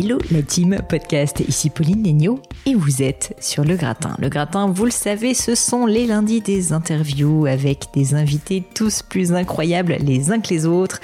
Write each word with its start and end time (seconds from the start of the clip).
Hello 0.00 0.16
la 0.30 0.42
team 0.42 0.78
podcast, 0.88 1.42
ici 1.48 1.70
Pauline 1.70 2.04
Legnaud 2.04 2.40
et 2.66 2.74
vous 2.76 3.02
êtes 3.02 3.34
sur 3.40 3.64
Le 3.64 3.74
Gratin. 3.74 4.14
Le 4.20 4.28
Gratin, 4.28 4.68
vous 4.68 4.84
le 4.84 4.92
savez, 4.92 5.34
ce 5.34 5.56
sont 5.56 5.86
les 5.86 6.06
lundis 6.06 6.40
des 6.40 6.72
interviews 6.72 7.46
avec 7.46 7.86
des 7.94 8.14
invités 8.14 8.62
tous 8.74 9.02
plus 9.02 9.32
incroyables 9.32 9.96
les 10.00 10.30
uns 10.30 10.38
que 10.38 10.50
les 10.50 10.66
autres. 10.66 11.00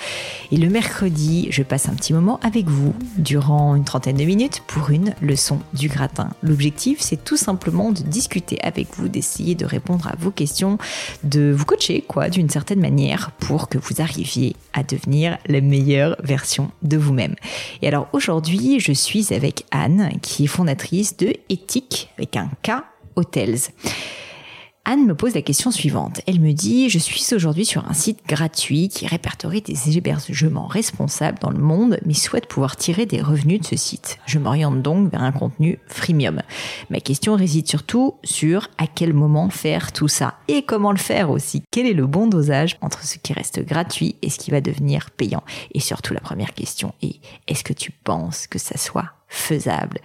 Et 0.53 0.57
le 0.57 0.69
mercredi, 0.69 1.49
je 1.51 1.65
passe 1.65 1.89
un 1.89 1.95
petit 1.95 2.13
moment 2.13 2.39
avec 2.41 2.69
vous 2.69 2.95
durant 3.17 3.75
une 3.75 3.83
trentaine 3.83 4.17
de 4.17 4.25
minutes 4.25 4.63
pour 4.69 4.91
une 4.91 5.15
leçon 5.21 5.59
du 5.73 5.89
gratin. 5.89 6.29
L'objectif, 6.43 7.01
c'est 7.01 7.25
tout 7.25 7.39
simplement 7.39 7.91
de 7.91 8.03
discuter 8.03 8.61
avec 8.63 8.89
vous, 8.97 9.09
d'essayer 9.09 9.57
de 9.57 9.65
répondre 9.65 10.07
à 10.07 10.15
vos 10.19 10.31
questions, 10.31 10.79
de 11.25 11.51
vous 11.51 11.65
coacher, 11.65 12.05
quoi, 12.07 12.29
d'une 12.29 12.51
certaine 12.51 12.81
manière 12.81 13.33
pour 13.41 13.69
que 13.69 13.79
vous 13.79 14.01
arriviez 14.01 14.55
à 14.73 14.83
devenir 14.83 15.39
la 15.47 15.61
meilleure 15.61 16.17
version 16.23 16.71
de 16.83 16.97
vous-même. 16.97 17.35
Et 17.83 17.89
alors 17.89 18.07
aujourd'hui, 18.13 18.79
je 18.85 18.93
suis 18.93 19.33
avec 19.33 19.65
Anne, 19.71 20.11
qui 20.21 20.45
est 20.45 20.47
fondatrice 20.47 21.17
de 21.17 21.33
Éthique 21.49 22.11
avec 22.19 22.37
un 22.37 22.51
K 22.63 22.83
Hotels. 23.17 23.59
Anne 24.87 25.07
me 25.07 25.15
pose 25.15 25.35
la 25.35 25.41
question 25.41 25.71
suivante. 25.71 26.21
Elle 26.27 26.41
me 26.41 26.53
dit, 26.53 26.91
je 26.91 26.99
suis 26.99 27.23
aujourd'hui 27.35 27.65
sur 27.65 27.89
un 27.89 27.95
site 27.95 28.21
gratuit 28.29 28.91
qui 28.91 29.07
répertorie 29.07 29.63
des 29.63 29.97
hébergements 29.97 30.67
responsables 30.67 31.39
dans 31.39 31.51
le 31.51 31.59
monde, 31.59 31.99
mais 32.05 32.13
souhaite 32.13 32.47
pouvoir 32.47 32.77
tirer 32.77 33.07
des 33.07 33.23
revenus 33.23 33.61
de 33.61 33.67
ce 33.67 33.77
site. 33.77 34.19
Je 34.27 34.39
m'oriente 34.39 34.83
donc 34.83 35.11
vers 35.11 35.23
un 35.23 35.33
contenu 35.33 35.79
freemium. 35.87 36.43
Ma 36.91 37.01
question 37.01 37.35
réside 37.35 37.67
surtout 37.67 38.17
sur 38.25 38.69
à 38.77 38.87
quel 38.87 39.15
moment 39.15 39.49
faire 39.49 39.91
tout 39.91 40.09
ça 40.09 40.35
et 40.49 40.63
comment 40.63 40.93
le 40.93 40.99
faire 40.99 41.31
aussi. 41.31 41.63
Quel 41.71 41.87
est 41.87 41.95
le 41.95 42.07
bon 42.07 42.27
dosage 42.27 42.77
entre 42.83 43.05
ce 43.05 43.17
qui 43.17 43.33
reste 43.33 43.65
gratuit 43.65 44.17
et 44.21 44.29
ce 44.29 44.39
qui 44.39 44.51
va 44.51 44.61
devenir 44.61 45.11
payant? 45.13 45.45
Et 45.73 45.81
surtout 45.81 46.13
la 46.13 46.21
première 46.21 46.53
question 46.53 46.93
est, 47.01 47.21
est-ce 47.49 47.65
que 47.65 47.73
tu 47.73 47.91
penses 47.91 48.47
que 48.47 48.59
ça 48.59 48.77
soit 48.77 49.13
faisable 49.29 49.99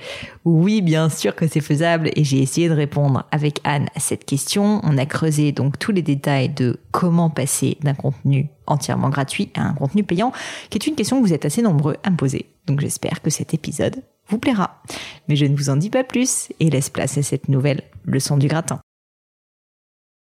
Oui, 0.46 0.82
bien 0.82 1.10
sûr 1.10 1.36
que 1.36 1.48
c'est 1.48 1.62
faisable 1.62 2.10
et 2.16 2.24
j'ai 2.24 2.42
essayé 2.42 2.70
de 2.70 2.74
répondre 2.74 3.26
avec 3.32 3.60
Anne 3.64 3.88
à 3.96 4.00
cette 4.00 4.26
question. 4.26 4.82
On 4.84 4.98
a 4.98 5.06
creusé 5.06 5.52
donc 5.52 5.78
tous 5.80 5.92
les 5.92 6.02
détails 6.02 6.50
de 6.50 6.80
comment 6.92 7.30
passer 7.30 7.78
d'un 7.82 7.94
contenu 7.94 8.50
entièrement 8.68 9.10
gratuit 9.10 9.52
à 9.56 9.62
un 9.62 9.74
contenu 9.74 10.04
payant, 10.04 10.32
qui 10.70 10.78
est 10.78 10.88
une 10.88 10.96
question 10.96 11.18
que 11.18 11.28
vous 11.28 11.34
êtes 11.34 11.46
assez 11.46 11.62
nombreux 11.62 11.98
à 12.04 12.10
me 12.10 12.18
poser. 12.18 12.48
Donc 12.68 12.82
j'espère 12.82 13.22
que 13.22 13.30
cet 13.30 13.54
épisode 13.54 14.04
vous 14.28 14.38
plaira. 14.38 14.82
Mais 15.28 15.36
je 15.36 15.46
ne 15.46 15.56
vous 15.56 15.70
en 15.70 15.76
dis 15.76 15.90
pas 15.90 16.04
plus 16.04 16.50
et 16.60 16.70
laisse 16.70 16.90
place 16.90 17.18
à 17.18 17.24
cette 17.24 17.50
nouvelle 17.50 17.84
leçon 18.06 18.38
du 18.38 18.48
gratin. 18.48 18.80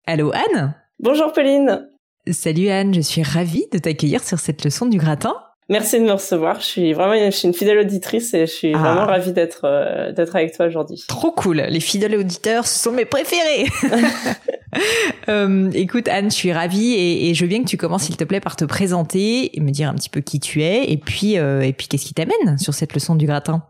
Allô 0.07 0.33
Anne? 0.33 0.75
Bonjour 0.99 1.33
Pauline 1.33 1.89
Salut 2.31 2.69
Anne, 2.69 2.95
je 2.95 3.01
suis 3.01 3.23
ravie 3.23 3.67
de 3.73 3.79
t'accueillir 3.79 4.23
sur 4.23 4.39
cette 4.39 4.65
leçon 4.65 4.87
du 4.87 4.99
gratin. 4.99 5.35
Merci 5.71 6.01
de 6.01 6.05
me 6.05 6.13
recevoir. 6.13 6.61
Je 6.61 6.67
suis 6.67 6.93
vraiment, 6.93 7.15
je 7.15 7.31
suis 7.31 7.47
une 7.47 7.55
fidèle 7.55 7.79
auditrice 7.79 8.35
et 8.35 8.41
je 8.41 8.53
suis 8.53 8.75
ah. 8.75 8.79
vraiment 8.79 9.07
ravie 9.07 9.33
d'être 9.33 9.61
euh, 9.63 10.11
d'être 10.11 10.35
avec 10.35 10.53
toi 10.53 10.67
aujourd'hui. 10.67 11.05
Trop 11.07 11.31
cool. 11.31 11.59
Les 11.69 11.79
fidèles 11.79 12.17
auditeurs, 12.17 12.67
ce 12.67 12.77
sont 12.77 12.91
mes 12.91 13.05
préférés. 13.05 13.67
euh, 15.29 15.71
écoute 15.73 16.09
Anne, 16.09 16.29
je 16.29 16.35
suis 16.35 16.53
ravie 16.53 16.95
et, 16.95 17.31
et, 17.31 17.35
je 17.35 17.45
veux 17.45 17.49
bien 17.49 17.63
que 17.63 17.69
tu 17.69 17.77
commences 17.77 18.03
s'il 18.03 18.17
te 18.17 18.25
plaît 18.25 18.41
par 18.41 18.57
te 18.57 18.65
présenter 18.65 19.57
et 19.57 19.61
me 19.61 19.71
dire 19.71 19.89
un 19.89 19.95
petit 19.95 20.09
peu 20.09 20.21
qui 20.21 20.41
tu 20.41 20.61
es 20.65 20.91
et 20.91 20.97
puis 20.97 21.39
euh, 21.39 21.61
et 21.61 21.73
puis 21.73 21.87
qu'est-ce 21.87 22.05
qui 22.05 22.15
t'amène 22.15 22.59
sur 22.59 22.75
cette 22.75 22.93
leçon 22.93 23.15
du 23.15 23.27
gratin. 23.27 23.63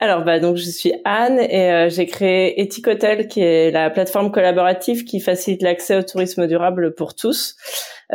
Alors 0.00 0.22
bah 0.22 0.38
donc 0.38 0.56
je 0.56 0.70
suis 0.70 0.92
Anne 1.04 1.40
et 1.40 1.72
euh, 1.72 1.88
j'ai 1.88 2.06
créé 2.06 2.60
Ethic 2.60 2.86
Hotel 2.86 3.26
qui 3.26 3.40
est 3.40 3.72
la 3.72 3.90
plateforme 3.90 4.30
collaborative 4.30 5.02
qui 5.02 5.18
facilite 5.18 5.60
l'accès 5.60 5.96
au 5.96 6.02
tourisme 6.04 6.46
durable 6.46 6.94
pour 6.94 7.16
tous. 7.16 7.56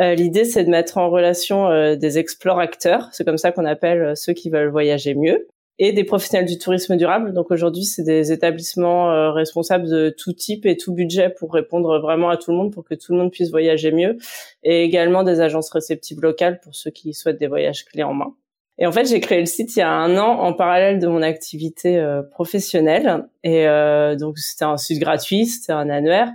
Euh, 0.00 0.14
l'idée 0.14 0.46
c'est 0.46 0.64
de 0.64 0.70
mettre 0.70 0.96
en 0.96 1.10
relation 1.10 1.68
euh, 1.68 1.94
des 1.94 2.16
explorateurs, 2.16 3.10
c'est 3.12 3.24
comme 3.24 3.36
ça 3.36 3.52
qu'on 3.52 3.66
appelle 3.66 4.16
ceux 4.16 4.32
qui 4.32 4.48
veulent 4.48 4.70
voyager 4.70 5.14
mieux, 5.14 5.46
et 5.78 5.92
des 5.92 6.04
professionnels 6.04 6.48
du 6.48 6.56
tourisme 6.56 6.96
durable. 6.96 7.34
Donc 7.34 7.50
aujourd'hui 7.50 7.84
c'est 7.84 8.02
des 8.02 8.32
établissements 8.32 9.34
responsables 9.34 9.86
de 9.86 10.08
tout 10.08 10.32
type 10.32 10.64
et 10.64 10.78
tout 10.78 10.94
budget 10.94 11.28
pour 11.28 11.52
répondre 11.52 11.98
vraiment 11.98 12.30
à 12.30 12.38
tout 12.38 12.50
le 12.50 12.56
monde 12.56 12.72
pour 12.72 12.84
que 12.84 12.94
tout 12.94 13.12
le 13.12 13.18
monde 13.18 13.30
puisse 13.30 13.50
voyager 13.50 13.92
mieux, 13.92 14.16
et 14.62 14.84
également 14.84 15.22
des 15.22 15.42
agences 15.42 15.68
réceptives 15.68 16.22
locales 16.22 16.60
pour 16.60 16.74
ceux 16.74 16.90
qui 16.90 17.12
souhaitent 17.12 17.38
des 17.38 17.46
voyages 17.46 17.84
clés 17.84 18.04
en 18.04 18.14
main. 18.14 18.34
Et 18.78 18.86
en 18.86 18.92
fait, 18.92 19.06
j'ai 19.06 19.20
créé 19.20 19.40
le 19.40 19.46
site 19.46 19.76
il 19.76 19.80
y 19.80 19.82
a 19.82 19.90
un 19.90 20.16
an 20.18 20.40
en 20.40 20.52
parallèle 20.52 20.98
de 20.98 21.06
mon 21.06 21.22
activité 21.22 21.98
euh, 21.98 22.22
professionnelle. 22.22 23.26
Et 23.44 23.68
euh, 23.68 24.16
donc, 24.16 24.38
c'était 24.38 24.64
un 24.64 24.76
site 24.76 25.00
gratuit, 25.00 25.46
c'était 25.46 25.72
un 25.72 25.88
annuaire. 25.90 26.32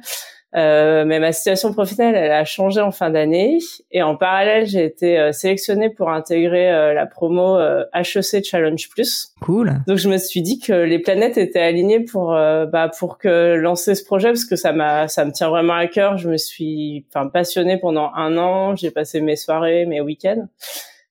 Euh, 0.56 1.06
mais 1.06 1.20
ma 1.20 1.32
situation 1.32 1.74
professionnelle, 1.74 2.16
elle 2.16 2.32
a 2.32 2.44
changé 2.44 2.82
en 2.82 2.92
fin 2.92 3.12
d'année. 3.12 3.60
Et 3.92 4.02
en 4.02 4.16
parallèle, 4.16 4.66
j'ai 4.66 4.84
été 4.84 5.20
euh, 5.20 5.32
sélectionnée 5.32 5.90
pour 5.90 6.10
intégrer 6.10 6.72
euh, 6.72 6.94
la 6.94 7.06
promo 7.06 7.60
HEC 7.94 8.44
Challenge 8.44 8.90
Plus. 8.90 9.34
Cool. 9.42 9.74
Donc, 9.88 9.98
je 9.98 10.10
me 10.10 10.18
suis 10.18 10.42
dit 10.42 10.60
que 10.60 10.74
les 10.74 11.00
planètes 11.00 11.38
étaient 11.38 11.60
alignées 11.60 12.00
pour 12.00 12.30
bah, 12.30 12.90
pour 12.98 13.18
que 13.18 13.56
lancer 13.56 13.96
ce 13.96 14.04
projet 14.04 14.30
parce 14.30 14.46
que 14.46 14.56
ça 14.56 14.72
m'a 14.74 15.08
ça 15.08 15.26
me 15.26 15.32
tient 15.32 15.50
vraiment 15.50 15.74
à 15.74 15.88
cœur. 15.88 16.18
Je 16.18 16.30
me 16.30 16.38
suis 16.38 17.06
enfin 17.10 17.28
passionnée 17.28 17.78
pendant 17.78 18.12
un 18.16 18.38
an. 18.38 18.76
J'ai 18.76 18.92
passé 18.92 19.22
mes 19.22 19.36
soirées, 19.36 19.86
mes 19.86 20.02
week-ends. 20.02 20.48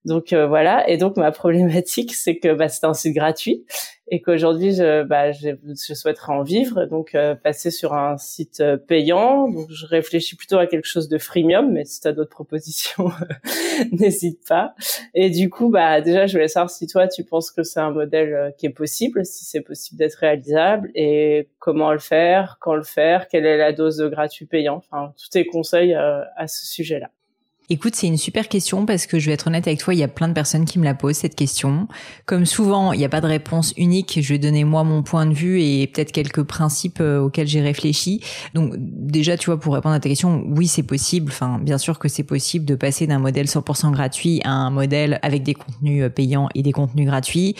Donc 0.04 0.32
euh, 0.32 0.46
voilà. 0.46 0.88
Et 0.88 0.96
donc 0.96 1.16
ma 1.16 1.32
problématique, 1.32 2.14
c'est 2.14 2.38
que 2.38 2.54
bah, 2.54 2.68
c'est 2.68 2.84
un 2.84 2.94
site 2.94 3.14
gratuit 3.14 3.64
et 4.10 4.22
qu'aujourd'hui, 4.22 4.72
je, 4.72 5.02
bah, 5.02 5.32
je, 5.32 5.54
souhaiterais 5.94 6.32
en 6.32 6.42
vivre, 6.42 6.86
donc 6.86 7.14
euh, 7.14 7.34
passer 7.34 7.70
sur 7.70 7.92
un 7.92 8.16
site 8.16 8.60
euh, 8.60 8.78
payant. 8.78 9.50
Donc 9.50 9.70
je 9.70 9.84
réfléchis 9.84 10.34
plutôt 10.36 10.56
à 10.56 10.66
quelque 10.66 10.86
chose 10.86 11.08
de 11.08 11.18
freemium, 11.18 11.70
mais 11.72 11.84
si 11.84 12.00
tu 12.00 12.08
as 12.08 12.12
d'autres 12.12 12.30
propositions, 12.30 13.10
n'hésite 13.92 14.48
pas. 14.48 14.74
Et 15.14 15.28
du 15.30 15.50
coup, 15.50 15.68
bah 15.68 16.00
déjà, 16.00 16.26
je 16.26 16.32
voulais 16.32 16.48
savoir 16.48 16.70
si 16.70 16.86
toi, 16.86 17.06
tu 17.06 17.24
penses 17.24 17.50
que 17.50 17.62
c'est 17.62 17.80
un 17.80 17.90
modèle 17.90 18.54
qui 18.56 18.66
est 18.66 18.70
possible, 18.70 19.26
si 19.26 19.44
c'est 19.44 19.60
possible 19.60 19.98
d'être 19.98 20.14
réalisable, 20.14 20.90
et 20.94 21.48
comment 21.58 21.92
le 21.92 21.98
faire, 21.98 22.56
quand 22.60 22.74
le 22.74 22.84
faire, 22.84 23.28
quelle 23.28 23.44
est 23.44 23.58
la 23.58 23.72
dose 23.72 23.98
de 23.98 24.08
gratuit 24.08 24.46
payant. 24.46 24.76
Enfin, 24.76 25.12
tous 25.18 25.28
tes 25.28 25.44
conseils 25.44 25.92
à 25.92 26.46
ce 26.46 26.66
sujet-là. 26.66 27.10
Écoute, 27.70 27.94
c'est 27.96 28.06
une 28.06 28.16
super 28.16 28.48
question 28.48 28.86
parce 28.86 29.06
que 29.06 29.18
je 29.18 29.26
vais 29.26 29.32
être 29.32 29.48
honnête 29.48 29.66
avec 29.66 29.80
toi, 29.80 29.92
il 29.92 30.00
y 30.00 30.02
a 30.02 30.08
plein 30.08 30.28
de 30.28 30.32
personnes 30.32 30.64
qui 30.64 30.78
me 30.78 30.84
la 30.84 30.94
posent 30.94 31.18
cette 31.18 31.34
question. 31.34 31.86
Comme 32.24 32.46
souvent, 32.46 32.94
il 32.94 32.98
n'y 32.98 33.04
a 33.04 33.10
pas 33.10 33.20
de 33.20 33.26
réponse 33.26 33.74
unique. 33.76 34.20
Je 34.22 34.28
vais 34.32 34.38
donner 34.38 34.64
moi 34.64 34.84
mon 34.84 35.02
point 35.02 35.26
de 35.26 35.34
vue 35.34 35.60
et 35.60 35.86
peut-être 35.86 36.10
quelques 36.10 36.44
principes 36.44 37.00
euh, 37.02 37.20
auxquels 37.20 37.46
j'ai 37.46 37.60
réfléchi. 37.60 38.22
Donc 38.54 38.72
déjà, 38.78 39.36
tu 39.36 39.46
vois, 39.46 39.60
pour 39.60 39.74
répondre 39.74 39.94
à 39.94 40.00
ta 40.00 40.08
question, 40.08 40.44
oui, 40.48 40.66
c'est 40.66 40.82
possible. 40.82 41.30
Enfin, 41.30 41.58
bien 41.58 41.76
sûr 41.76 41.98
que 41.98 42.08
c'est 42.08 42.22
possible 42.22 42.64
de 42.64 42.74
passer 42.74 43.06
d'un 43.06 43.18
modèle 43.18 43.46
100% 43.46 43.92
gratuit 43.92 44.40
à 44.44 44.50
un 44.52 44.70
modèle 44.70 45.18
avec 45.20 45.42
des 45.42 45.52
contenus 45.52 46.04
euh, 46.04 46.08
payants 46.08 46.48
et 46.54 46.62
des 46.62 46.72
contenus 46.72 47.04
gratuits. 47.04 47.54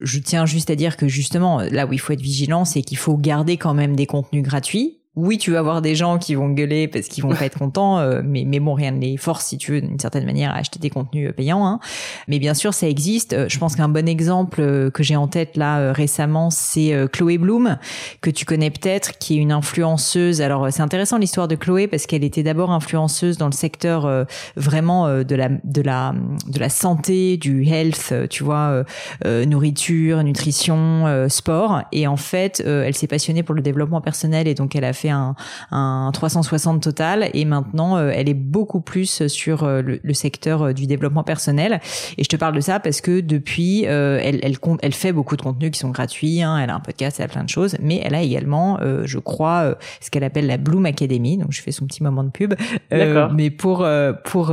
Je 0.00 0.20
tiens 0.20 0.46
juste 0.46 0.70
à 0.70 0.74
dire 0.74 0.96
que 0.96 1.06
justement, 1.06 1.60
là 1.70 1.84
où 1.84 1.92
il 1.92 2.00
faut 2.00 2.14
être 2.14 2.22
vigilant, 2.22 2.64
c'est 2.64 2.80
qu'il 2.80 2.96
faut 2.96 3.18
garder 3.18 3.58
quand 3.58 3.74
même 3.74 3.94
des 3.94 4.06
contenus 4.06 4.42
gratuits 4.42 4.99
oui, 5.20 5.36
tu 5.36 5.50
vas 5.50 5.58
avoir 5.58 5.82
des 5.82 5.94
gens 5.94 6.18
qui 6.18 6.34
vont 6.34 6.48
gueuler 6.48 6.88
parce 6.88 7.06
qu'ils 7.08 7.22
vont 7.22 7.34
pas 7.34 7.44
être 7.44 7.58
contents, 7.58 7.98
euh, 7.98 8.22
mais, 8.24 8.44
mais 8.46 8.58
bon, 8.58 8.72
rien 8.74 8.90
ne 8.90 9.00
les 9.00 9.16
force, 9.18 9.46
si 9.46 9.58
tu 9.58 9.72
veux, 9.72 9.80
d'une 9.82 9.98
certaine 9.98 10.24
manière, 10.24 10.50
à 10.52 10.56
acheter 10.56 10.78
des 10.78 10.88
contenus 10.88 11.28
euh, 11.28 11.32
payants. 11.32 11.66
Hein. 11.66 11.78
Mais 12.26 12.38
bien 12.38 12.54
sûr, 12.54 12.72
ça 12.72 12.88
existe. 12.88 13.34
Euh, 13.34 13.46
je 13.48 13.58
pense 13.58 13.76
qu'un 13.76 13.88
bon 13.88 14.08
exemple 14.08 14.90
que 14.90 15.02
j'ai 15.02 15.16
en 15.16 15.28
tête 15.28 15.56
là 15.56 15.92
récemment, 15.92 16.50
c'est 16.50 16.94
Chloé 17.12 17.38
Bloom, 17.38 17.76
que 18.20 18.30
tu 18.30 18.44
connais 18.44 18.70
peut-être, 18.70 19.18
qui 19.18 19.34
est 19.34 19.38
une 19.38 19.52
influenceuse. 19.52 20.40
Alors, 20.40 20.68
c'est 20.70 20.82
intéressant 20.82 21.18
l'histoire 21.18 21.48
de 21.48 21.54
Chloé 21.54 21.86
parce 21.86 22.06
qu'elle 22.06 22.24
était 22.24 22.42
d'abord 22.42 22.70
influenceuse 22.70 23.36
dans 23.36 23.46
le 23.46 23.52
secteur 23.52 24.26
vraiment 24.56 25.22
de 25.22 25.34
la 25.34 25.48
de 25.64 25.82
la 25.82 26.14
de 26.46 26.58
la 26.58 26.68
santé, 26.68 27.36
du 27.36 27.64
health, 27.66 28.14
tu 28.30 28.44
vois, 28.44 28.84
nourriture, 29.24 30.22
nutrition, 30.22 31.26
sport. 31.28 31.82
Et 31.92 32.06
en 32.06 32.16
fait, 32.16 32.60
elle 32.60 32.94
s'est 32.94 33.06
passionnée 33.06 33.42
pour 33.42 33.54
le 33.54 33.62
développement 33.62 34.00
personnel 34.00 34.48
et 34.48 34.54
donc 34.54 34.74
elle 34.74 34.84
a 34.84 34.92
fait 34.92 35.09
un, 35.10 35.34
un 35.70 36.10
360 36.12 36.82
total 36.82 37.30
et 37.34 37.44
maintenant 37.44 37.96
euh, 37.96 38.12
elle 38.14 38.28
est 38.28 38.34
beaucoup 38.34 38.80
plus 38.80 39.26
sur 39.28 39.64
euh, 39.64 39.82
le, 39.82 40.14
secteur 40.14 40.62
euh, 40.62 40.72
du 40.72 40.86
développement 40.86 41.22
personnel. 41.22 41.80
Et 42.18 42.24
je 42.24 42.28
te 42.28 42.36
parle 42.36 42.54
de 42.54 42.60
ça 42.60 42.80
parce 42.80 43.00
que 43.00 43.20
depuis, 43.20 43.84
elle, 43.84 44.40
elle, 44.42 44.56
elle 44.82 44.94
fait 44.94 45.12
beaucoup 45.12 45.36
de 45.36 45.42
contenus 45.42 45.70
qui 45.70 45.78
sont 45.78 45.90
gratuits. 45.90 46.42
Hein, 46.42 46.58
elle 46.58 46.70
a 46.70 46.74
un 46.74 46.80
podcast, 46.80 47.18
elle 47.18 47.26
a 47.26 47.28
plein 47.28 47.44
de 47.44 47.48
choses, 47.48 47.76
mais 47.80 48.00
elle 48.04 48.14
a 48.14 48.22
également, 48.22 48.78
je 49.04 49.18
crois, 49.18 49.76
ce 50.00 50.10
qu'elle 50.10 50.24
appelle 50.24 50.46
la 50.46 50.56
Bloom 50.56 50.86
Academy. 50.86 51.38
Donc 51.38 51.52
je 51.52 51.62
fais 51.62 51.72
son 51.72 51.86
petit 51.86 52.02
moment 52.02 52.24
de 52.24 52.30
pub. 52.30 52.54
mais 52.90 53.50
pour 53.50 53.86
pour 54.24 54.52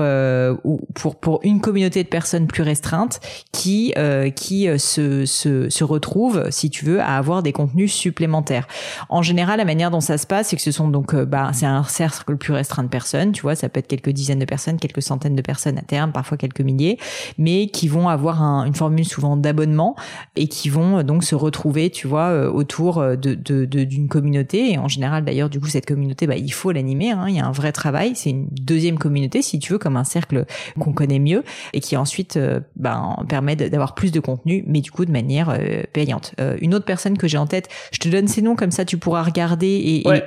pour 0.94 1.16
pour 1.16 1.40
une 1.44 1.62
communauté 1.62 2.04
de 2.04 2.10
personnes 2.10 2.48
plus 2.48 2.64
restreintes 2.64 3.20
qui 3.52 3.94
qui 4.36 4.68
se 4.78 5.26
se 5.26 5.70
se 5.70 5.84
retrouvent, 5.84 6.46
si 6.50 6.70
tu 6.70 6.86
veux, 6.86 7.02
à 7.02 7.18
avoir 7.18 7.44
des 7.44 7.52
contenus 7.52 7.94
supplémentaires. 7.94 8.68
En 9.10 9.22
général, 9.22 9.58
la 9.58 9.66
manière 9.66 9.92
dont 9.92 10.02
ça 10.02 10.18
se 10.18 10.28
passe, 10.28 10.37
c'est 10.44 10.56
que 10.56 10.62
ce 10.62 10.72
sont 10.72 10.88
donc, 10.88 11.14
euh, 11.14 11.26
bah, 11.26 11.52
c'est 11.54 11.66
un 11.66 11.84
cercle 11.84 12.38
plus 12.38 12.54
restreint 12.54 12.84
de 12.84 12.88
personnes, 12.90 13.32
tu 13.32 13.42
vois, 13.42 13.56
ça 13.56 13.70
peut 13.70 13.80
être 13.80 13.88
quelques 13.88 14.10
dizaines 14.10 14.40
de 14.40 14.46
personnes, 14.46 14.78
quelques 14.78 15.02
centaines 15.02 15.36
de 15.36 15.42
personnes 15.42 15.78
à 15.78 15.82
terme, 15.82 16.12
parfois 16.12 16.38
quelques 16.38 16.62
milliers, 16.62 16.98
mais 17.38 17.68
qui 17.68 17.88
vont 17.88 18.10
avoir 18.10 18.42
une 18.42 18.74
formule 18.74 19.06
souvent 19.06 19.38
d'abonnement 19.38 19.96
et 20.36 20.48
qui 20.48 20.70
vont 20.70 21.00
euh, 21.00 21.04
donc 21.04 21.24
se 21.24 21.36
retrouver, 21.36 21.90
tu 21.90 22.08
vois, 22.08 22.28
euh, 22.28 22.50
autour 22.50 23.02
de, 23.02 23.34
de, 23.36 23.66
d'une 23.66 24.08
communauté. 24.08 24.72
Et 24.72 24.78
en 24.78 24.88
général, 24.88 25.26
d'ailleurs, 25.26 25.50
du 25.50 25.60
coup, 25.60 25.68
cette 25.68 25.86
communauté, 25.86 26.28
bah, 26.28 26.36
il 26.38 26.52
faut 26.54 26.72
l'animer. 26.72 27.12
Hein, 27.12 27.26
il 27.28 27.36
y 27.36 27.40
a 27.40 27.46
un 27.46 27.52
vrai 27.52 27.72
travail. 27.72 28.14
C'est 28.16 28.30
une 28.30 28.48
deuxième 28.52 28.98
communauté, 28.98 29.42
si 29.42 29.60
tu 29.60 29.74
veux, 29.74 29.80
comme 29.80 29.98
un 29.98 30.04
cercle 30.04 30.46
qu'on 30.80 30.94
connaît 30.94 31.20
mieux 31.20 31.44
et 31.74 31.80
qui 31.80 31.96
ensuite, 31.98 32.40
bah, 32.76 33.16
permet 33.28 33.56
d'avoir 33.56 33.96
plus 33.96 34.12
de 34.12 34.20
contenu, 34.20 34.64
mais 34.68 34.82
du 34.82 34.92
coup 34.92 35.06
de 35.06 35.12
manière 35.12 35.58
payante. 35.94 36.34
une 36.62 36.74
autre 36.74 36.86
personne 36.86 37.18
que 37.18 37.28
j'ai 37.28 37.38
en 37.38 37.48
tête, 37.48 37.70
je 37.92 38.00
te 38.00 38.10
donne 38.10 38.28
ses 38.28 38.42
noms 38.42 38.56
comme 38.56 38.72
ça, 38.72 38.86
tu 38.86 38.98
pourras 38.98 39.24
regarder 39.24 39.68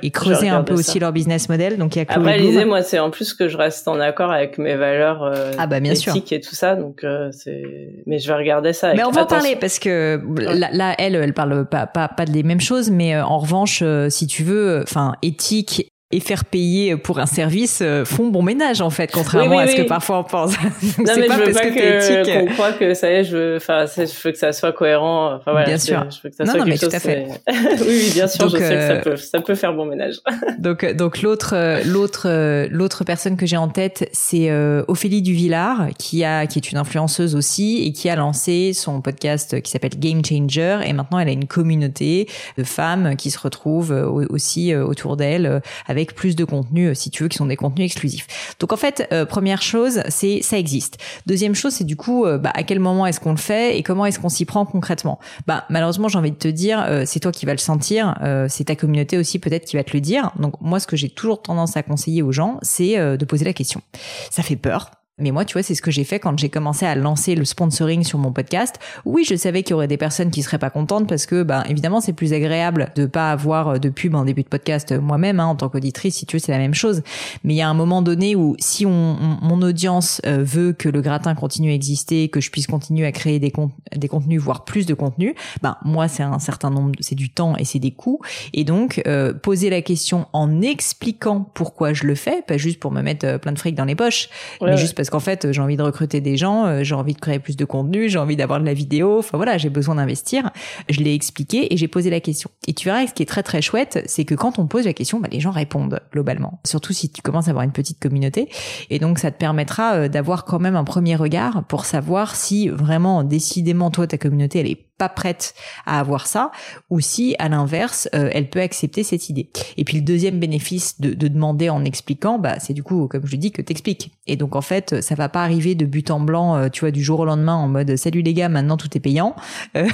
et, 0.01 0.11
creuser 0.11 0.49
un 0.49 0.63
peu 0.63 0.73
aussi 0.73 0.99
leur 0.99 1.11
business 1.11 1.49
model. 1.49 1.77
Donc 1.77 1.95
il 1.95 1.99
y 1.99 2.01
a 2.01 2.05
Après, 2.07 2.37
Lisée, 2.37 2.65
moi, 2.65 2.81
c'est 2.81 2.99
en 2.99 3.09
plus 3.09 3.33
que 3.33 3.47
je 3.47 3.57
reste 3.57 3.87
en 3.87 3.99
accord 3.99 4.31
avec 4.31 4.57
mes 4.57 4.75
valeurs 4.75 5.23
euh, 5.23 5.51
ah 5.57 5.67
bah, 5.67 5.79
bien 5.79 5.93
éthiques 5.93 6.27
sûr. 6.27 6.37
et 6.37 6.41
tout 6.41 6.55
ça. 6.55 6.75
Donc 6.75 7.03
euh, 7.03 7.29
c'est. 7.31 7.63
Mais 8.05 8.19
je 8.19 8.27
vais 8.27 8.35
regarder 8.35 8.73
ça. 8.73 8.87
Avec 8.87 8.99
mais 8.99 9.05
on 9.05 9.11
va 9.11 9.23
en 9.23 9.27
parler 9.27 9.55
parce 9.55 9.79
que 9.79 10.21
là, 10.37 10.95
elle, 10.97 11.15
elle 11.15 11.33
parle 11.33 11.65
pas 11.65 11.87
pas 11.87 12.07
pas 12.07 12.25
des 12.25 12.43
mêmes 12.43 12.61
choses, 12.61 12.89
mais 12.89 13.15
euh, 13.15 13.23
en 13.23 13.37
revanche, 13.39 13.81
euh, 13.83 14.09
si 14.09 14.27
tu 14.27 14.43
veux, 14.43 14.81
enfin 14.83 15.15
éthique 15.21 15.87
et 16.11 16.19
faire 16.19 16.45
payer 16.45 16.95
pour 16.97 17.19
un 17.19 17.25
service 17.25 17.79
euh, 17.81 18.05
font 18.05 18.27
bon 18.27 18.41
ménage 18.41 18.81
en 18.81 18.89
fait 18.89 19.11
contrairement 19.11 19.59
à 19.59 19.67
ce 19.67 19.75
que 19.75 19.81
parfois 19.83 20.19
on 20.19 20.23
pense. 20.23 20.53
Non 20.97 21.13
mais 21.17 21.27
pas 21.27 21.37
je 21.37 21.43
veux 21.45 21.53
pas 21.53 21.61
que 21.61 22.39
qu'on 22.39 22.53
croit 22.53 22.73
que 22.73 22.93
ça 22.93 23.11
y 23.11 23.15
est 23.15 23.23
je 23.23 23.37
veux 23.37 23.55
enfin 23.55 23.85
je 23.85 24.23
veux 24.23 24.31
que 24.31 24.37
ça 24.37 24.51
soit 24.51 24.71
cohérent. 24.71 25.35
Enfin 25.35 25.51
voilà 25.51 25.65
bien 25.65 25.77
sûr. 25.77 26.05
je 26.09 26.17
veux 26.23 26.29
que 26.29 26.35
ça 26.35 26.43
non, 26.43 26.51
soit 26.51 26.59
non, 26.59 26.65
mais 26.67 26.77
tout 26.77 26.89
à 26.91 26.99
fait. 26.99 27.27
oui, 27.87 28.11
bien 28.13 28.27
sûr 28.27 28.45
donc, 28.45 28.51
je 28.51 28.57
sais 28.57 28.61
que 28.61 28.69
ça 28.69 28.91
euh, 28.93 29.01
peut 29.01 29.15
ça 29.15 29.41
peut 29.41 29.55
faire 29.55 29.73
bon 29.73 29.85
ménage. 29.85 30.15
donc 30.59 30.85
donc 30.93 31.21
l'autre 31.21 31.81
l'autre 31.85 32.67
l'autre 32.69 33.03
personne 33.03 33.37
que 33.37 33.45
j'ai 33.45 33.57
en 33.57 33.69
tête 33.69 34.09
c'est 34.11 34.49
euh, 34.49 34.83
Ophélie 34.87 35.21
Duvillard 35.21 35.89
qui 35.97 36.23
a 36.23 36.45
qui 36.47 36.59
est 36.59 36.71
une 36.71 36.77
influenceuse 36.77 37.35
aussi 37.35 37.83
et 37.85 37.93
qui 37.93 38.09
a 38.09 38.15
lancé 38.15 38.73
son 38.73 39.01
podcast 39.01 39.61
qui 39.61 39.71
s'appelle 39.71 39.97
Game 39.97 40.23
Changer. 40.25 40.79
Et 40.85 40.93
maintenant 40.93 41.19
elle 41.19 41.29
a 41.29 41.33
une 41.33 41.47
communauté 41.47 42.27
de 42.57 42.63
femmes 42.63 43.15
qui 43.15 43.31
se 43.31 43.39
retrouvent 43.39 43.91
aussi 44.29 44.75
autour 44.75 45.17
d'elle 45.17 45.61
avec 45.87 46.00
plus 46.05 46.35
de 46.35 46.43
contenu, 46.43 46.87
euh, 46.87 46.93
si 46.93 47.09
tu 47.09 47.23
veux, 47.23 47.29
qui 47.29 47.37
sont 47.37 47.45
des 47.45 47.55
contenus 47.55 47.85
exclusifs. 47.85 48.55
Donc 48.59 48.73
en 48.73 48.77
fait, 48.77 49.07
euh, 49.11 49.25
première 49.25 49.61
chose, 49.61 50.01
c'est 50.09 50.41
ça 50.41 50.57
existe. 50.57 50.97
Deuxième 51.25 51.55
chose, 51.55 51.73
c'est 51.73 51.83
du 51.83 51.95
coup, 51.95 52.25
euh, 52.25 52.37
bah, 52.37 52.51
à 52.53 52.63
quel 52.63 52.79
moment 52.79 53.05
est-ce 53.05 53.19
qu'on 53.19 53.31
le 53.31 53.37
fait 53.37 53.77
et 53.77 53.83
comment 53.83 54.05
est-ce 54.05 54.19
qu'on 54.19 54.29
s'y 54.29 54.45
prend 54.45 54.65
concrètement? 54.65 55.19
Bah 55.47 55.65
malheureusement, 55.69 56.07
j'ai 56.07 56.17
envie 56.17 56.31
de 56.31 56.35
te 56.35 56.47
dire, 56.47 56.85
c'est 57.05 57.19
toi 57.19 57.31
qui 57.31 57.45
vas 57.45 57.53
le 57.53 57.57
sentir, 57.57 58.15
c'est 58.49 58.65
ta 58.65 58.75
communauté 58.75 59.17
aussi 59.17 59.39
peut-être 59.39 59.65
qui 59.65 59.75
va 59.75 59.83
te 59.83 59.91
le 59.93 60.01
dire. 60.01 60.31
Donc 60.39 60.59
moi, 60.61 60.79
ce 60.79 60.87
que 60.87 60.95
j'ai 60.95 61.09
toujours 61.09 61.41
tendance 61.41 61.77
à 61.77 61.83
conseiller 61.83 62.21
aux 62.21 62.31
gens, 62.31 62.59
c'est 62.61 62.95
de 63.17 63.25
poser 63.25 63.45
la 63.45 63.53
question. 63.53 63.81
Ça 64.29 64.43
fait 64.43 64.55
peur, 64.55 64.91
mais 65.17 65.31
moi, 65.31 65.45
tu 65.45 65.53
vois, 65.53 65.63
c'est 65.63 65.75
ce 65.75 65.81
que 65.81 65.91
j'ai 65.91 66.03
fait 66.03 66.19
quand 66.19 66.37
j'ai 66.39 66.49
commencé 66.49 66.85
à 66.85 66.95
lancer 66.95 67.35
le 67.35 67.45
sponsoring 67.45 68.03
sur 68.03 68.17
mon 68.17 68.31
podcast. 68.31 68.77
Oui, 69.05 69.23
je 69.23 69.35
savais 69.35 69.61
qu'il 69.61 69.71
y 69.71 69.73
aurait 69.73 69.87
des 69.87 69.97
personnes 69.97 70.31
qui 70.31 70.41
seraient 70.41 70.57
pas 70.57 70.69
contentes 70.69 71.07
parce 71.07 71.25
que, 71.25 71.43
bah, 71.43 71.63
évidemment, 71.69 72.01
c'est 72.01 72.13
plus 72.13 72.33
agréable 72.33 72.91
de 72.95 73.05
pas 73.05 73.31
avoir 73.31 73.79
de 73.79 73.89
pub 73.89 74.15
en 74.15 74.25
début 74.25 74.43
de 74.43 74.47
podcast 74.47 74.91
moi-même, 74.93 75.39
hein, 75.39 75.45
en 75.45 75.55
tant 75.55 75.69
qu'auditrice. 75.69 76.15
Si 76.15 76.25
tu 76.25 76.37
veux, 76.37 76.39
c'est 76.39 76.51
la 76.51 76.57
même 76.57 76.73
chose. 76.73 77.03
Mais 77.43 77.53
il 77.53 77.57
y 77.57 77.61
a 77.61 77.69
un 77.69 77.73
moment 77.73 78.01
donné 78.01 78.35
où, 78.35 78.55
si 78.59 78.85
on, 78.85 79.17
mon 79.41 79.61
audience 79.61 80.21
euh, 80.25 80.43
veut 80.43 80.73
que 80.73 80.89
le 80.89 81.01
gratin 81.01 81.35
continue 81.35 81.71
à 81.71 81.73
exister, 81.73 82.29
que 82.29 82.41
je 82.41 82.49
puisse 82.49 82.67
continuer 82.67 83.05
à 83.05 83.11
créer 83.11 83.39
des, 83.39 83.53
des 83.95 84.07
contenus, 84.07 84.41
voire 84.41 84.65
plus 84.65 84.85
de 84.85 84.93
contenus, 84.93 85.35
bah, 85.61 85.77
moi, 85.83 86.07
c'est 86.07 86.23
un 86.23 86.39
certain 86.39 86.69
nombre, 86.69 86.93
c'est 86.99 87.15
du 87.15 87.29
temps 87.29 87.55
et 87.57 87.65
c'est 87.65 87.79
des 87.79 87.91
coûts. 87.91 88.21
Et 88.53 88.63
donc, 88.63 89.01
euh, 89.07 89.33
poser 89.33 89.69
la 89.69 89.81
question 89.81 90.27
en 90.33 90.61
expliquant 90.61 91.47
pourquoi 91.53 91.93
je 91.93 92.05
le 92.05 92.15
fais, 92.15 92.41
pas 92.41 92.57
juste 92.57 92.79
pour 92.79 92.91
me 92.91 93.01
mettre 93.01 93.25
euh, 93.25 93.37
plein 93.37 93.51
de 93.51 93.59
fric 93.59 93.75
dans 93.75 93.85
les 93.85 93.95
poches, 93.95 94.29
mais 94.61 94.77
juste 94.77 94.95
parce 95.01 95.09
qu'en 95.09 95.19
fait, 95.19 95.51
j'ai 95.51 95.61
envie 95.61 95.77
de 95.77 95.81
recruter 95.81 96.21
des 96.21 96.37
gens, 96.37 96.67
euh, 96.67 96.83
j'ai 96.83 96.93
envie 96.93 97.15
de 97.15 97.19
créer 97.19 97.39
plus 97.39 97.57
de 97.57 97.65
contenu, 97.65 98.07
j'ai 98.07 98.19
envie 98.19 98.35
d'avoir 98.35 98.59
de 98.59 98.65
la 98.67 98.75
vidéo. 98.75 99.17
Enfin 99.17 99.35
voilà, 99.35 99.57
j'ai 99.57 99.71
besoin 99.71 99.95
d'investir. 99.95 100.51
Je 100.89 100.99
l'ai 100.99 101.15
expliqué 101.15 101.73
et 101.73 101.77
j'ai 101.77 101.87
posé 101.87 102.11
la 102.11 102.19
question. 102.19 102.51
Et 102.67 102.73
tu 102.75 102.85
verras, 102.85 103.07
ce 103.07 103.13
qui 103.15 103.23
est 103.23 103.25
très 103.25 103.41
très 103.41 103.63
chouette, 103.63 104.03
c'est 104.05 104.25
que 104.25 104.35
quand 104.35 104.59
on 104.59 104.67
pose 104.67 104.85
la 104.85 104.93
question, 104.93 105.19
bah, 105.19 105.27
les 105.31 105.39
gens 105.39 105.49
répondent 105.49 106.01
globalement. 106.11 106.59
Surtout 106.67 106.93
si 106.93 107.09
tu 107.09 107.23
commences 107.23 107.47
à 107.47 107.49
avoir 107.49 107.63
une 107.63 107.71
petite 107.71 107.99
communauté. 107.99 108.47
Et 108.91 108.99
donc, 108.99 109.17
ça 109.17 109.31
te 109.31 109.39
permettra 109.39 109.95
euh, 109.95 110.07
d'avoir 110.07 110.45
quand 110.45 110.59
même 110.59 110.75
un 110.75 110.83
premier 110.83 111.15
regard 111.15 111.63
pour 111.63 111.85
savoir 111.85 112.35
si 112.35 112.69
vraiment, 112.69 113.23
décidément, 113.23 113.89
toi, 113.89 114.05
ta 114.05 114.19
communauté, 114.19 114.59
elle 114.59 114.69
est 114.69 114.90
pas 115.01 115.09
prête 115.09 115.55
à 115.87 115.99
avoir 115.99 116.27
ça, 116.27 116.51
ou 116.91 116.99
si 116.99 117.35
à 117.39 117.49
l'inverse, 117.49 118.07
euh, 118.13 118.29
elle 118.33 118.51
peut 118.51 118.61
accepter 118.61 119.01
cette 119.01 119.29
idée. 119.29 119.49
Et 119.75 119.83
puis 119.83 119.97
le 119.97 120.03
deuxième 120.03 120.39
bénéfice 120.39 121.01
de, 121.01 121.15
de 121.15 121.27
demander 121.27 121.71
en 121.71 121.83
expliquant, 121.83 122.37
bah 122.37 122.59
c'est 122.59 122.73
du 122.73 122.83
coup, 122.83 123.07
comme 123.07 123.25
je 123.25 123.35
dis, 123.35 123.51
que 123.51 123.63
t'expliques. 123.63 124.11
Et 124.27 124.35
donc 124.35 124.55
en 124.55 124.61
fait, 124.61 125.01
ça 125.01 125.15
va 125.15 125.27
pas 125.27 125.43
arriver 125.43 125.73
de 125.73 125.87
but 125.87 126.11
en 126.11 126.19
blanc, 126.19 126.55
euh, 126.55 126.69
tu 126.69 126.81
vois, 126.81 126.91
du 126.91 127.03
jour 127.03 127.21
au 127.21 127.25
lendemain 127.25 127.55
en 127.55 127.67
mode 127.67 127.95
salut 127.95 128.21
les 128.21 128.35
gars, 128.35 128.47
maintenant 128.47 128.77
tout 128.77 128.95
est 128.95 128.99
payant, 128.99 129.35
euh, 129.75 129.87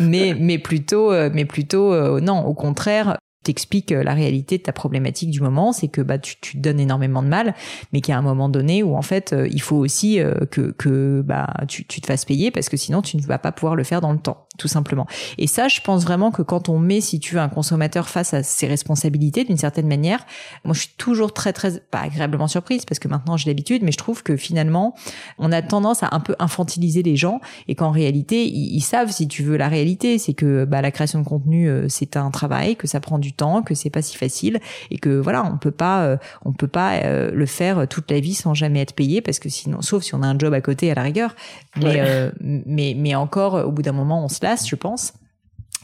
mais 0.00 0.34
mais 0.36 0.58
plutôt, 0.58 1.12
mais 1.30 1.44
plutôt 1.44 2.18
non, 2.18 2.44
au 2.44 2.54
contraire, 2.54 3.16
t'expliques 3.44 3.92
euh, 3.92 4.02
la 4.02 4.14
réalité 4.14 4.58
de 4.58 4.62
ta 4.62 4.72
problématique 4.72 5.30
du 5.30 5.40
moment, 5.40 5.72
c'est 5.72 5.88
que 5.88 6.00
bah 6.00 6.18
tu, 6.18 6.36
te 6.36 6.56
donnes 6.56 6.80
énormément 6.80 7.22
de 7.22 7.28
mal, 7.28 7.54
mais 7.92 8.00
qu'il 8.00 8.12
y 8.12 8.14
a 8.14 8.18
un 8.18 8.22
moment 8.22 8.48
donné 8.48 8.82
où 8.82 8.96
en 8.96 9.02
fait 9.02 9.32
euh, 9.32 9.48
il 9.50 9.60
faut 9.60 9.76
aussi 9.76 10.20
euh, 10.20 10.34
que 10.50 10.72
que 10.72 11.22
bah 11.24 11.52
tu, 11.68 11.84
tu 11.86 12.00
te 12.00 12.06
fasses 12.06 12.24
payer 12.24 12.50
parce 12.50 12.68
que 12.68 12.76
sinon 12.76 13.02
tu 13.02 13.16
ne 13.16 13.22
vas 13.22 13.38
pas 13.38 13.52
pouvoir 13.52 13.76
le 13.76 13.84
faire 13.84 14.00
dans 14.00 14.12
le 14.12 14.18
temps, 14.18 14.43
tout 14.58 14.68
simplement. 14.68 15.06
Et 15.38 15.46
ça, 15.46 15.68
je 15.68 15.80
pense 15.80 16.04
vraiment 16.04 16.30
que 16.30 16.42
quand 16.42 16.68
on 16.68 16.78
met, 16.78 17.00
si 17.00 17.20
tu 17.20 17.34
veux, 17.34 17.40
un 17.40 17.48
consommateur 17.48 18.08
face 18.08 18.34
à 18.34 18.42
ses 18.42 18.66
responsabilités 18.66 19.44
d'une 19.44 19.56
certaine 19.56 19.88
manière, 19.88 20.24
moi 20.64 20.74
je 20.74 20.80
suis 20.80 20.94
toujours 20.96 21.32
très 21.32 21.52
très 21.52 21.80
pas 21.80 22.00
agréablement 22.00 22.48
surprise 22.48 22.84
parce 22.84 22.98
que 22.98 23.08
maintenant 23.08 23.36
j'ai 23.36 23.50
l'habitude, 23.50 23.82
mais 23.82 23.92
je 23.92 23.98
trouve 23.98 24.22
que 24.22 24.36
finalement 24.36 24.94
on 25.38 25.52
a 25.52 25.62
tendance 25.62 26.02
à 26.02 26.08
un 26.12 26.20
peu 26.20 26.36
infantiliser 26.38 27.02
les 27.02 27.16
gens 27.16 27.40
et 27.68 27.74
qu'en 27.74 27.90
réalité 27.90 28.46
ils, 28.46 28.76
ils, 28.76 28.80
savent 28.80 29.10
si 29.10 29.28
tu 29.28 29.42
veux 29.42 29.56
la 29.56 29.68
réalité, 29.68 30.18
c'est 30.18 30.34
que 30.34 30.64
bah 30.64 30.82
la 30.82 30.90
création 30.90 31.18
de 31.20 31.24
contenu 31.24 31.68
c'est 31.88 32.16
un 32.16 32.30
travail, 32.30 32.76
que 32.76 32.86
ça 32.86 33.00
prend 33.00 33.18
du 33.18 33.32
temps, 33.32 33.62
que 33.62 33.74
c'est 33.74 33.90
pas 33.90 34.02
si 34.02 34.16
facile 34.16 34.60
et 34.90 34.98
que 34.98 35.08
voilà, 35.08 35.44
on 35.44 35.56
peut 35.56 35.70
pas, 35.70 36.04
euh, 36.04 36.16
on 36.44 36.52
peut 36.52 36.68
pas 36.68 36.96
euh, 36.96 37.30
le 37.32 37.46
faire 37.46 37.86
toute 37.88 38.10
la 38.10 38.20
vie 38.20 38.34
sans 38.34 38.54
jamais 38.54 38.80
être 38.80 38.94
payé 38.94 39.20
parce 39.20 39.38
que 39.38 39.48
sinon, 39.48 39.82
sauf 39.82 40.02
si 40.02 40.14
on 40.14 40.22
a 40.22 40.26
un 40.26 40.38
job 40.38 40.52
à 40.54 40.60
côté 40.60 40.90
à 40.90 40.94
la 40.94 41.02
rigueur, 41.02 41.34
mais 41.76 41.96
euh, 41.98 42.30
mais 42.40 42.94
mais 42.96 43.14
encore 43.14 43.54
au 43.54 43.72
bout 43.72 43.82
d'un 43.82 43.92
moment 43.92 44.24
on 44.24 44.28
se 44.28 44.43
je 44.68 44.76
pense. 44.76 45.12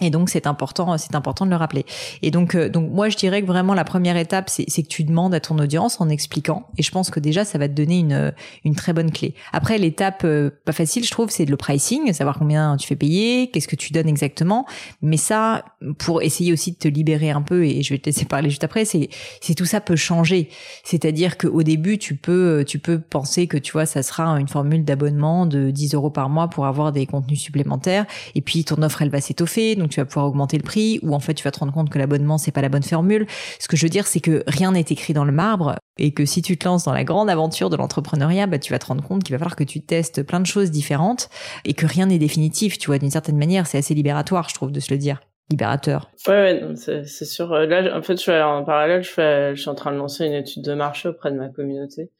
Et 0.00 0.10
donc 0.10 0.30
c'est 0.30 0.46
important, 0.46 0.96
c'est 0.98 1.14
important 1.14 1.44
de 1.44 1.50
le 1.50 1.56
rappeler. 1.56 1.84
Et 2.22 2.30
donc, 2.30 2.54
euh, 2.54 2.68
donc 2.68 2.90
moi 2.90 3.08
je 3.08 3.16
dirais 3.16 3.42
que 3.42 3.46
vraiment 3.46 3.74
la 3.74 3.84
première 3.84 4.16
étape, 4.16 4.48
c'est 4.48 4.64
que 4.64 4.88
tu 4.88 5.04
demandes 5.04 5.34
à 5.34 5.40
ton 5.40 5.58
audience 5.58 6.00
en 6.00 6.08
expliquant. 6.08 6.66
Et 6.78 6.82
je 6.82 6.90
pense 6.90 7.10
que 7.10 7.20
déjà 7.20 7.44
ça 7.44 7.58
va 7.58 7.68
te 7.68 7.74
donner 7.74 7.98
une 7.98 8.32
une 8.64 8.74
très 8.74 8.92
bonne 8.92 9.10
clé. 9.10 9.34
Après 9.52 9.78
l'étape 9.78 10.22
euh, 10.24 10.50
pas 10.64 10.72
facile, 10.72 11.04
je 11.04 11.10
trouve, 11.10 11.30
c'est 11.30 11.44
le 11.44 11.56
pricing, 11.56 12.12
savoir 12.12 12.38
combien 12.38 12.76
tu 12.76 12.86
fais 12.86 12.96
payer, 12.96 13.50
qu'est-ce 13.50 13.68
que 13.68 13.76
tu 13.76 13.92
donnes 13.92 14.08
exactement. 14.08 14.66
Mais 15.02 15.16
ça, 15.16 15.64
pour 15.98 16.22
essayer 16.22 16.52
aussi 16.52 16.72
de 16.72 16.76
te 16.76 16.88
libérer 16.88 17.30
un 17.30 17.42
peu, 17.42 17.64
et 17.64 17.82
je 17.82 17.92
vais 17.92 17.98
te 17.98 18.06
laisser 18.06 18.24
parler 18.24 18.48
juste 18.48 18.64
après, 18.64 18.84
c'est 18.84 19.10
c'est 19.40 19.54
tout 19.54 19.66
ça 19.66 19.80
peut 19.80 19.96
changer. 19.96 20.48
C'est-à-dire 20.84 21.36
qu'au 21.36 21.62
début 21.62 21.98
tu 21.98 22.16
peux 22.16 22.64
tu 22.66 22.78
peux 22.78 22.98
penser 23.00 23.46
que 23.46 23.58
tu 23.58 23.72
vois 23.72 23.86
ça 23.86 24.02
sera 24.02 24.24
une 24.38 24.48
formule 24.48 24.84
d'abonnement 24.84 25.46
de 25.46 25.70
10 25.70 25.94
euros 25.94 26.10
par 26.10 26.28
mois 26.30 26.48
pour 26.48 26.66
avoir 26.66 26.92
des 26.92 27.06
contenus 27.06 27.40
supplémentaires. 27.40 28.06
Et 28.34 28.40
puis 28.40 28.64
ton 28.64 28.82
offre 28.82 29.02
elle 29.02 29.10
va 29.10 29.20
s'étoffer. 29.20 29.76
Donc 29.76 29.89
tu 29.90 30.00
vas 30.00 30.06
pouvoir 30.06 30.26
augmenter 30.26 30.56
le 30.56 30.62
prix, 30.62 30.98
ou 31.02 31.14
en 31.14 31.20
fait 31.20 31.34
tu 31.34 31.44
vas 31.44 31.50
te 31.50 31.58
rendre 31.58 31.72
compte 31.72 31.90
que 31.90 31.98
l'abonnement 31.98 32.38
c'est 32.38 32.52
pas 32.52 32.62
la 32.62 32.68
bonne 32.68 32.82
formule. 32.82 33.26
Ce 33.58 33.68
que 33.68 33.76
je 33.76 33.84
veux 33.84 33.90
dire, 33.90 34.06
c'est 34.06 34.20
que 34.20 34.42
rien 34.46 34.72
n'est 34.72 34.80
écrit 34.80 35.12
dans 35.12 35.24
le 35.24 35.32
marbre 35.32 35.76
et 35.98 36.12
que 36.12 36.24
si 36.24 36.42
tu 36.42 36.56
te 36.56 36.66
lances 36.66 36.84
dans 36.84 36.92
la 36.92 37.04
grande 37.04 37.28
aventure 37.28 37.70
de 37.70 37.76
l'entrepreneuriat, 37.76 38.46
bah, 38.46 38.58
tu 38.58 38.72
vas 38.72 38.78
te 38.78 38.86
rendre 38.86 39.02
compte 39.02 39.22
qu'il 39.22 39.34
va 39.34 39.38
falloir 39.38 39.56
que 39.56 39.64
tu 39.64 39.80
testes 39.82 40.22
plein 40.22 40.40
de 40.40 40.46
choses 40.46 40.70
différentes 40.70 41.28
et 41.64 41.74
que 41.74 41.86
rien 41.86 42.06
n'est 42.06 42.18
définitif. 42.18 42.78
Tu 42.78 42.86
vois, 42.86 42.98
d'une 42.98 43.10
certaine 43.10 43.36
manière, 43.36 43.66
c'est 43.66 43.78
assez 43.78 43.94
libératoire, 43.94 44.48
je 44.48 44.54
trouve, 44.54 44.72
de 44.72 44.80
se 44.80 44.90
le 44.90 44.98
dire 44.98 45.20
libérateur. 45.50 46.10
Ouais, 46.28 46.62
ouais 46.62 46.76
c'est 46.76 47.24
sûr. 47.24 47.50
Là, 47.50 47.96
en 47.96 48.02
fait, 48.02 48.22
je 48.22 48.30
en 48.42 48.64
parallèle, 48.64 49.02
je, 49.02 49.54
suis 49.56 49.68
en 49.68 49.74
train 49.74 49.92
de 49.92 49.96
lancer 49.96 50.24
une 50.24 50.32
étude 50.32 50.62
de 50.62 50.74
marché 50.74 51.08
auprès 51.08 51.32
de 51.32 51.36
ma 51.36 51.48
communauté 51.48 52.10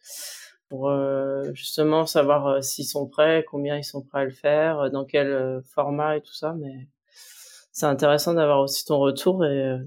pour 0.69 0.89
euh, 0.89 1.53
justement 1.53 2.07
savoir 2.07 2.47
euh, 2.47 2.61
s'ils 2.61 2.87
sont 2.87 3.09
prêts, 3.09 3.45
combien 3.51 3.77
ils 3.77 3.85
sont 3.85 4.03
prêts 4.03 4.21
à 4.21 4.25
le 4.25 4.31
faire, 4.31 4.81
euh, 4.81 4.89
dans 4.89 5.05
quel 5.05 5.61
format 5.75 6.17
et 6.17 6.21
tout 6.21 6.35
ça. 6.35 6.55
Mais 6.59 6.87
c'est 7.73 7.87
intéressant 7.87 8.35
d'avoir 8.35 8.61
aussi 8.61 8.85
ton 8.85 8.99
retour 8.99 9.45
et, 9.45 9.79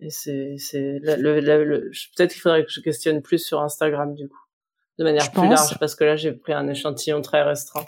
et 0.00 0.10
c'est 0.10 0.56
c'est 0.58 0.98
le, 1.02 1.40
le, 1.40 1.90
peut-être 2.16 2.32
qu'il 2.32 2.40
faudrait 2.40 2.64
que 2.64 2.70
je 2.70 2.80
questionne 2.80 3.22
plus 3.22 3.38
sur 3.38 3.60
Instagram 3.60 4.14
du 4.14 4.28
coup, 4.28 4.44
de 4.98 5.04
manière 5.04 5.30
plus 5.30 5.48
large 5.48 5.78
parce 5.78 5.94
que 5.94 6.04
là 6.04 6.16
j'ai 6.16 6.32
pris 6.32 6.52
un 6.52 6.68
échantillon 6.68 7.22
très 7.22 7.42
restreint. 7.42 7.84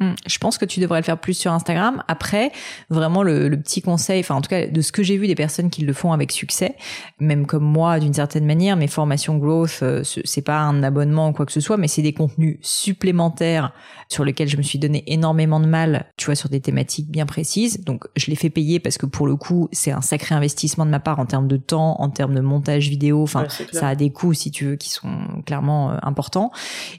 Hmm, 0.00 0.14
je 0.26 0.38
pense 0.38 0.56
que 0.56 0.64
tu 0.64 0.80
devrais 0.80 1.00
le 1.00 1.04
faire 1.04 1.18
plus 1.18 1.34
sur 1.34 1.52
Instagram. 1.52 2.02
Après, 2.08 2.52
vraiment 2.88 3.22
le, 3.22 3.50
petit 3.60 3.82
conseil, 3.82 4.20
enfin 4.20 4.34
en 4.34 4.40
tout 4.40 4.48
cas 4.48 4.66
de 4.66 4.80
ce 4.80 4.92
que 4.92 5.02
j'ai 5.02 5.18
vu 5.18 5.26
des 5.26 5.34
personnes 5.34 5.68
qui 5.68 5.82
le 5.82 5.92
font 5.92 6.12
avec 6.12 6.32
succès, 6.32 6.76
même 7.18 7.44
comme 7.44 7.64
moi 7.64 8.00
d'une 8.00 8.14
certaine 8.14 8.46
manière, 8.46 8.76
mes 8.76 8.86
formations 8.86 9.36
growth, 9.36 9.80
euh, 9.82 10.02
c'est 10.02 10.40
pas 10.40 10.60
un 10.60 10.82
abonnement 10.82 11.28
ou 11.28 11.32
quoi 11.32 11.44
que 11.44 11.52
ce 11.52 11.60
soit, 11.60 11.76
mais 11.76 11.86
c'est 11.86 12.00
des 12.00 12.14
contenus 12.14 12.56
supplémentaires 12.62 13.74
sur 14.08 14.24
lesquels 14.24 14.48
je 14.48 14.56
me 14.56 14.62
suis 14.62 14.78
donné 14.78 15.04
énormément 15.06 15.60
de 15.60 15.66
mal, 15.66 16.06
tu 16.16 16.26
vois, 16.26 16.34
sur 16.34 16.48
des 16.48 16.60
thématiques 16.60 17.10
bien 17.10 17.26
précises. 17.26 17.84
Donc 17.84 18.06
je 18.16 18.30
les 18.30 18.36
fais 18.36 18.50
payer 18.50 18.80
parce 18.80 18.96
que 18.96 19.06
pour 19.06 19.26
le 19.26 19.36
coup, 19.36 19.68
c'est 19.70 19.92
un 19.92 20.00
sacré 20.00 20.34
investissement 20.34 20.86
de 20.86 20.90
ma 20.90 21.00
part 21.00 21.18
en 21.20 21.26
termes 21.26 21.46
de 21.46 21.58
temps, 21.58 22.00
en 22.00 22.08
termes 22.08 22.34
de 22.34 22.40
montage 22.40 22.88
vidéo. 22.88 23.22
Enfin, 23.22 23.46
ça 23.72 23.88
a 23.88 23.94
des 23.94 24.10
coûts 24.10 24.32
si 24.32 24.50
tu 24.50 24.64
veux 24.64 24.76
qui 24.76 24.88
sont 24.88 25.42
clairement 25.44 25.90
euh, 25.90 25.96
importants. 26.02 26.50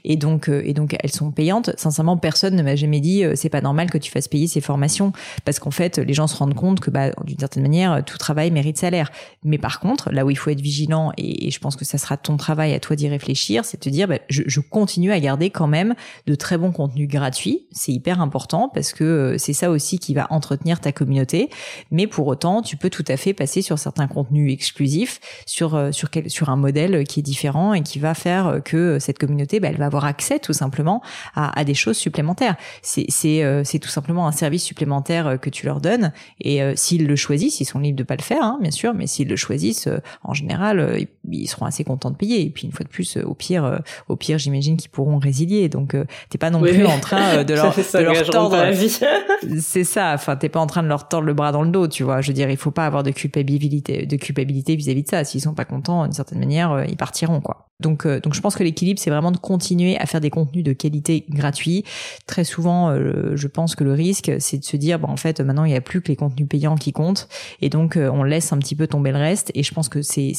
Et 0.04 0.16
donc 0.16 0.48
euh, 0.48 0.62
et 0.64 0.72
donc 0.72 0.96
elles 1.00 1.12
sont 1.12 1.32
payantes. 1.32 1.70
Sincèrement, 1.76 2.16
personne 2.16 2.54
ne 2.54 2.62
m'a 2.62 2.76
jamais 2.76 2.91
dit 3.00 3.24
euh, 3.24 3.34
c'est 3.36 3.48
pas 3.48 3.60
normal 3.60 3.90
que 3.90 3.98
tu 3.98 4.10
fasses 4.10 4.28
payer 4.28 4.46
ces 4.46 4.60
formations 4.60 5.12
parce 5.44 5.58
qu'en 5.58 5.70
fait 5.70 5.98
les 5.98 6.14
gens 6.14 6.26
se 6.26 6.36
rendent 6.36 6.54
compte 6.54 6.80
que 6.80 6.90
bah 6.90 7.10
d'une 7.24 7.38
certaine 7.38 7.62
manière 7.62 8.04
tout 8.04 8.18
travail 8.18 8.50
mérite 8.50 8.78
salaire. 8.78 9.10
Mais 9.44 9.58
par 9.58 9.80
contre 9.80 10.10
là 10.10 10.24
où 10.24 10.30
il 10.30 10.36
faut 10.36 10.50
être 10.50 10.60
vigilant 10.60 11.12
et, 11.16 11.50
je 11.50 11.58
pense 11.58 11.76
que 11.76 11.84
ça 11.84 11.98
sera 11.98 12.16
ton 12.16 12.36
travail 12.36 12.72
à 12.72 12.80
toi 12.80 12.96
d'y 12.96 13.08
réfléchir, 13.08 13.64
c'est 13.64 13.78
de 13.78 13.82
te 13.82 13.88
dire 13.88 14.08
bah, 14.08 14.18
je, 14.28 14.60
continue 14.60 15.12
à 15.12 15.20
garder 15.20 15.50
quand 15.50 15.66
même 15.66 15.94
de 16.26 16.34
très 16.34 16.56
bons 16.56 16.72
contenus 16.72 17.08
gratuits. 17.08 17.66
C'est 17.72 17.92
hyper 17.92 18.20
important 18.20 18.70
parce 18.72 18.92
que 18.92 19.04
euh, 19.04 19.38
c'est 19.38 19.52
ça 19.52 19.70
aussi 19.70 19.98
qui 19.98 20.14
va 20.14 20.26
entretenir 20.30 20.80
ta 20.80 20.92
communauté. 20.92 21.50
Mais 21.90 22.06
pour 22.06 22.26
autant 22.26 22.62
tu 22.62 22.76
peux 22.76 22.90
tout 22.90 23.04
à 23.08 23.16
fait 23.16 23.34
passer 23.34 23.60
sur 23.60 23.78
certains 23.78 24.06
contenus 24.06 24.52
exclusifs 24.52 25.20
sur 25.46 25.74
euh, 25.74 25.92
sur 25.92 26.10
quel, 26.10 26.30
sur 26.30 26.48
un 26.48 26.56
modèle 26.56 27.04
qui 27.04 27.20
est 27.20 27.22
différent 27.22 27.74
et 27.74 27.82
qui 27.82 27.98
va 27.98 28.14
faire 28.14 28.60
que 28.64 28.98
cette 28.98 29.18
communauté 29.18 29.60
bah, 29.60 29.68
elle 29.68 29.78
va 29.78 29.86
avoir 29.86 30.04
accès 30.04 30.38
tout 30.38 30.52
simplement 30.52 31.02
à 31.34 31.64
des 31.64 31.74
choses 31.74 31.96
supplémentaires 31.96 32.56
c'est 32.82 33.06
c'est 33.08 33.44
euh, 33.44 33.62
c'est 33.64 33.78
tout 33.78 33.88
simplement 33.88 34.26
un 34.26 34.32
service 34.32 34.64
supplémentaire 34.64 35.26
euh, 35.28 35.36
que 35.36 35.48
tu 35.48 35.66
leur 35.66 35.80
donnes. 35.80 36.12
Et 36.40 36.62
euh, 36.62 36.74
s'ils 36.76 37.06
le 37.06 37.16
choisissent 37.16 37.60
ils 37.60 37.64
sont 37.64 37.78
libres 37.78 37.96
de 37.96 38.02
pas 38.02 38.16
le 38.16 38.22
faire 38.22 38.42
hein, 38.42 38.58
bien 38.60 38.72
sûr 38.72 38.92
mais 38.92 39.06
s'ils 39.06 39.28
le 39.28 39.36
choisissent 39.36 39.88
en 40.24 40.34
général 40.34 41.06
ils 41.30 41.46
seront 41.46 41.64
assez 41.64 41.84
contents 41.84 42.10
de 42.10 42.16
payer. 42.16 42.42
Et 42.42 42.50
puis 42.50 42.66
une 42.66 42.72
fois 42.72 42.84
de 42.84 42.90
plus 42.90 43.16
au 43.18 43.34
pire 43.34 43.80
au 44.08 44.16
pire 44.16 44.38
j'imagine 44.38 44.76
qu'ils 44.76 44.90
pourront 44.90 45.18
résilier. 45.18 45.68
Donc 45.68 45.96
t'es 46.28 46.38
pas 46.38 46.50
non 46.50 46.60
plus 46.60 46.84
en 46.84 46.98
train 46.98 47.44
de 47.44 47.54
leur, 47.54 47.74
de 47.74 48.02
leur 48.02 48.30
tordre 48.30 48.62
c'est 49.60 49.84
ça 49.84 50.12
enfin 50.14 50.36
t'es 50.36 50.48
pas 50.48 50.60
en 50.60 50.66
train 50.66 50.82
de 50.82 50.88
leur 50.88 51.08
tordre 51.08 51.26
le 51.26 51.34
bras 51.34 51.52
dans 51.52 51.62
le 51.62 51.70
dos 51.70 51.86
tu 51.86 52.02
vois. 52.02 52.20
Je 52.20 52.28
veux 52.28 52.34
dire 52.34 52.50
il 52.50 52.56
faut 52.56 52.72
pas 52.72 52.86
avoir 52.86 53.04
de 53.04 53.10
culpabilité 53.12 54.06
de 54.06 54.16
culpabilité 54.16 54.74
vis-à-vis 54.74 55.02
-vis 55.02 55.04
de 55.04 55.10
ça. 55.10 55.24
S'ils 55.24 55.40
sont 55.40 55.54
pas 55.54 55.64
contents 55.64 56.02
d'une 56.02 56.12
certaine 56.12 56.40
manière 56.40 56.84
ils 56.88 56.96
partiront 56.96 57.40
quoi. 57.40 57.68
Donc, 57.82 58.06
euh, 58.06 58.20
donc 58.20 58.32
je 58.32 58.40
pense 58.40 58.54
que 58.54 58.62
l'équilibre, 58.62 58.98
c'est 58.98 59.10
vraiment 59.10 59.32
de 59.32 59.36
continuer 59.36 59.98
à 59.98 60.06
faire 60.06 60.20
des 60.20 60.30
contenus 60.30 60.64
de 60.64 60.72
qualité 60.72 61.26
gratuits. 61.28 61.84
Très 62.26 62.44
souvent, 62.44 62.71
euh, 62.90 63.36
je 63.36 63.48
pense 63.48 63.74
que 63.74 63.84
le 63.84 63.92
risque, 63.92 64.32
c'est 64.38 64.58
de 64.58 64.64
se 64.64 64.76
dire, 64.76 64.98
bon, 64.98 65.08
en 65.08 65.16
fait, 65.16 65.40
maintenant, 65.40 65.64
il 65.64 65.70
n'y 65.70 65.76
a 65.76 65.80
plus 65.80 66.00
que 66.00 66.08
les 66.08 66.16
contenus 66.16 66.48
payants 66.48 66.76
qui 66.76 66.92
comptent, 66.92 67.28
et 67.60 67.68
donc 67.68 67.96
euh, 67.96 68.10
on 68.12 68.22
laisse 68.22 68.52
un 68.52 68.58
petit 68.58 68.74
peu 68.74 68.86
tomber 68.86 69.12
le 69.12 69.18
reste. 69.18 69.50
Et 69.54 69.62
je 69.62 69.72
pense 69.74 69.88
que 69.88 70.02
c'est 70.02 70.34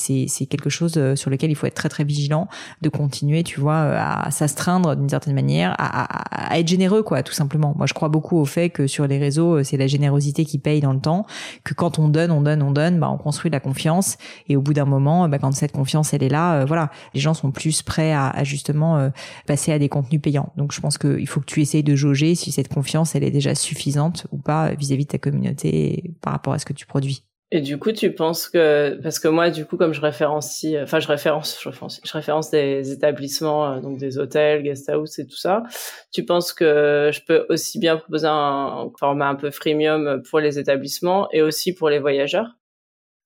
quelque 0.49 0.69
chose 0.69 0.99
sur 1.15 1.29
lequel 1.29 1.51
il 1.51 1.55
faut 1.55 1.67
être 1.67 1.75
très 1.75 1.89
très 1.89 2.03
vigilant, 2.03 2.47
de 2.81 2.89
continuer, 2.89 3.43
tu 3.43 3.59
vois, 3.59 3.79
à 3.79 4.31
s'astreindre 4.31 4.95
d'une 4.95 5.09
certaine 5.09 5.35
manière, 5.35 5.75
à, 5.79 6.57
être 6.57 6.67
généreux, 6.67 7.03
quoi, 7.03 7.23
tout 7.23 7.33
simplement. 7.33 7.73
Moi, 7.77 7.87
je 7.87 7.93
crois 7.93 8.09
beaucoup 8.09 8.37
au 8.37 8.45
fait 8.45 8.69
que 8.69 8.87
sur 8.87 9.07
les 9.07 9.17
réseaux, 9.17 9.63
c'est 9.63 9.77
la 9.77 9.87
générosité 9.87 10.45
qui 10.45 10.57
paye 10.57 10.81
dans 10.81 10.93
le 10.93 10.99
temps, 10.99 11.25
que 11.63 11.73
quand 11.73 11.99
on 11.99 12.07
donne, 12.07 12.31
on 12.31 12.41
donne, 12.41 12.61
on 12.61 12.71
donne, 12.71 12.99
bah, 12.99 13.09
on 13.11 13.17
construit 13.17 13.51
la 13.51 13.59
confiance, 13.59 14.17
et 14.49 14.55
au 14.55 14.61
bout 14.61 14.73
d'un 14.73 14.85
moment, 14.85 15.27
bah, 15.29 15.39
quand 15.39 15.51
cette 15.53 15.71
confiance, 15.71 16.13
elle 16.13 16.23
est 16.23 16.29
là, 16.29 16.65
voilà, 16.65 16.91
les 17.13 17.19
gens 17.19 17.33
sont 17.33 17.51
plus 17.51 17.81
prêts 17.81 18.13
à, 18.13 18.43
justement 18.43 18.97
euh, 18.97 19.09
passer 19.47 19.71
à 19.71 19.79
des 19.79 19.89
contenus 19.89 20.21
payants. 20.21 20.51
Donc 20.57 20.73
je 20.73 20.81
pense 20.81 20.97
qu'il 20.97 21.27
faut 21.27 21.39
que 21.39 21.45
tu 21.45 21.61
essayes 21.61 21.83
de 21.83 21.95
jauger 22.13 22.35
si 22.35 22.51
cette 22.51 22.71
confiance 22.71 23.15
elle 23.15 23.23
est 23.23 23.31
déjà 23.31 23.55
suffisante 23.55 24.27
ou 24.31 24.37
pas 24.37 24.73
vis-à-vis 24.73 25.05
de 25.05 25.11
ta 25.11 25.17
communauté 25.17 26.11
par 26.21 26.33
rapport 26.33 26.53
à 26.53 26.59
ce 26.59 26.65
que 26.65 26.73
tu 26.73 26.85
produis. 26.85 27.23
Et 27.51 27.61
du 27.61 27.77
coup, 27.77 27.91
tu 27.91 28.11
penses 28.11 28.49
que 28.49 28.99
parce 29.03 29.19
que 29.19 29.27
moi, 29.27 29.51
du 29.51 29.65
coup, 29.65 29.77
comme 29.77 29.93
je 29.93 30.01
référencie, 30.01 30.75
enfin, 30.81 30.99
je 30.99 31.07
référence, 31.07 31.59
je 31.61 31.69
référence, 31.69 32.01
je 32.03 32.11
référence 32.11 32.49
des 32.49 32.91
établissements, 32.91 33.73
euh, 33.73 33.79
donc 33.79 33.99
des 33.99 34.17
hôtels, 34.17 34.63
guest 34.63 34.89
house 34.89 35.19
et 35.19 35.27
tout 35.27 35.35
ça. 35.35 35.61
Tu 36.11 36.25
penses 36.25 36.51
que 36.51 37.11
je 37.13 37.21
peux 37.21 37.45
aussi 37.49 37.77
bien 37.77 37.97
proposer 37.97 38.27
un 38.27 38.89
format 38.99 39.27
un 39.27 39.35
peu 39.35 39.51
freemium 39.51 40.23
pour 40.27 40.39
les 40.39 40.57
établissements 40.57 41.27
et 41.31 41.43
aussi 41.43 41.75
pour 41.75 41.89
les 41.89 41.99
voyageurs? 41.99 42.57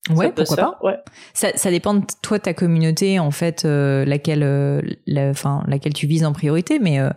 Ouais, 0.09 0.31
pourquoi 0.31 0.55
pas. 0.55 0.79
Ouais. 0.83 0.99
Ça, 1.33 1.51
ça 1.55 1.71
dépend 1.71 1.95
de 1.95 2.05
toi, 2.21 2.39
ta 2.39 2.53
communauté, 2.53 3.19
en 3.19 3.31
fait, 3.31 3.65
euh, 3.65 4.05
laquelle, 4.05 4.43
euh, 4.43 4.81
la, 5.05 5.29
enfin, 5.29 5.63
laquelle 5.67 5.93
tu 5.93 6.07
vises 6.07 6.25
en 6.25 6.33
priorité. 6.33 6.79
Mais 6.79 6.99
euh, 6.99 7.09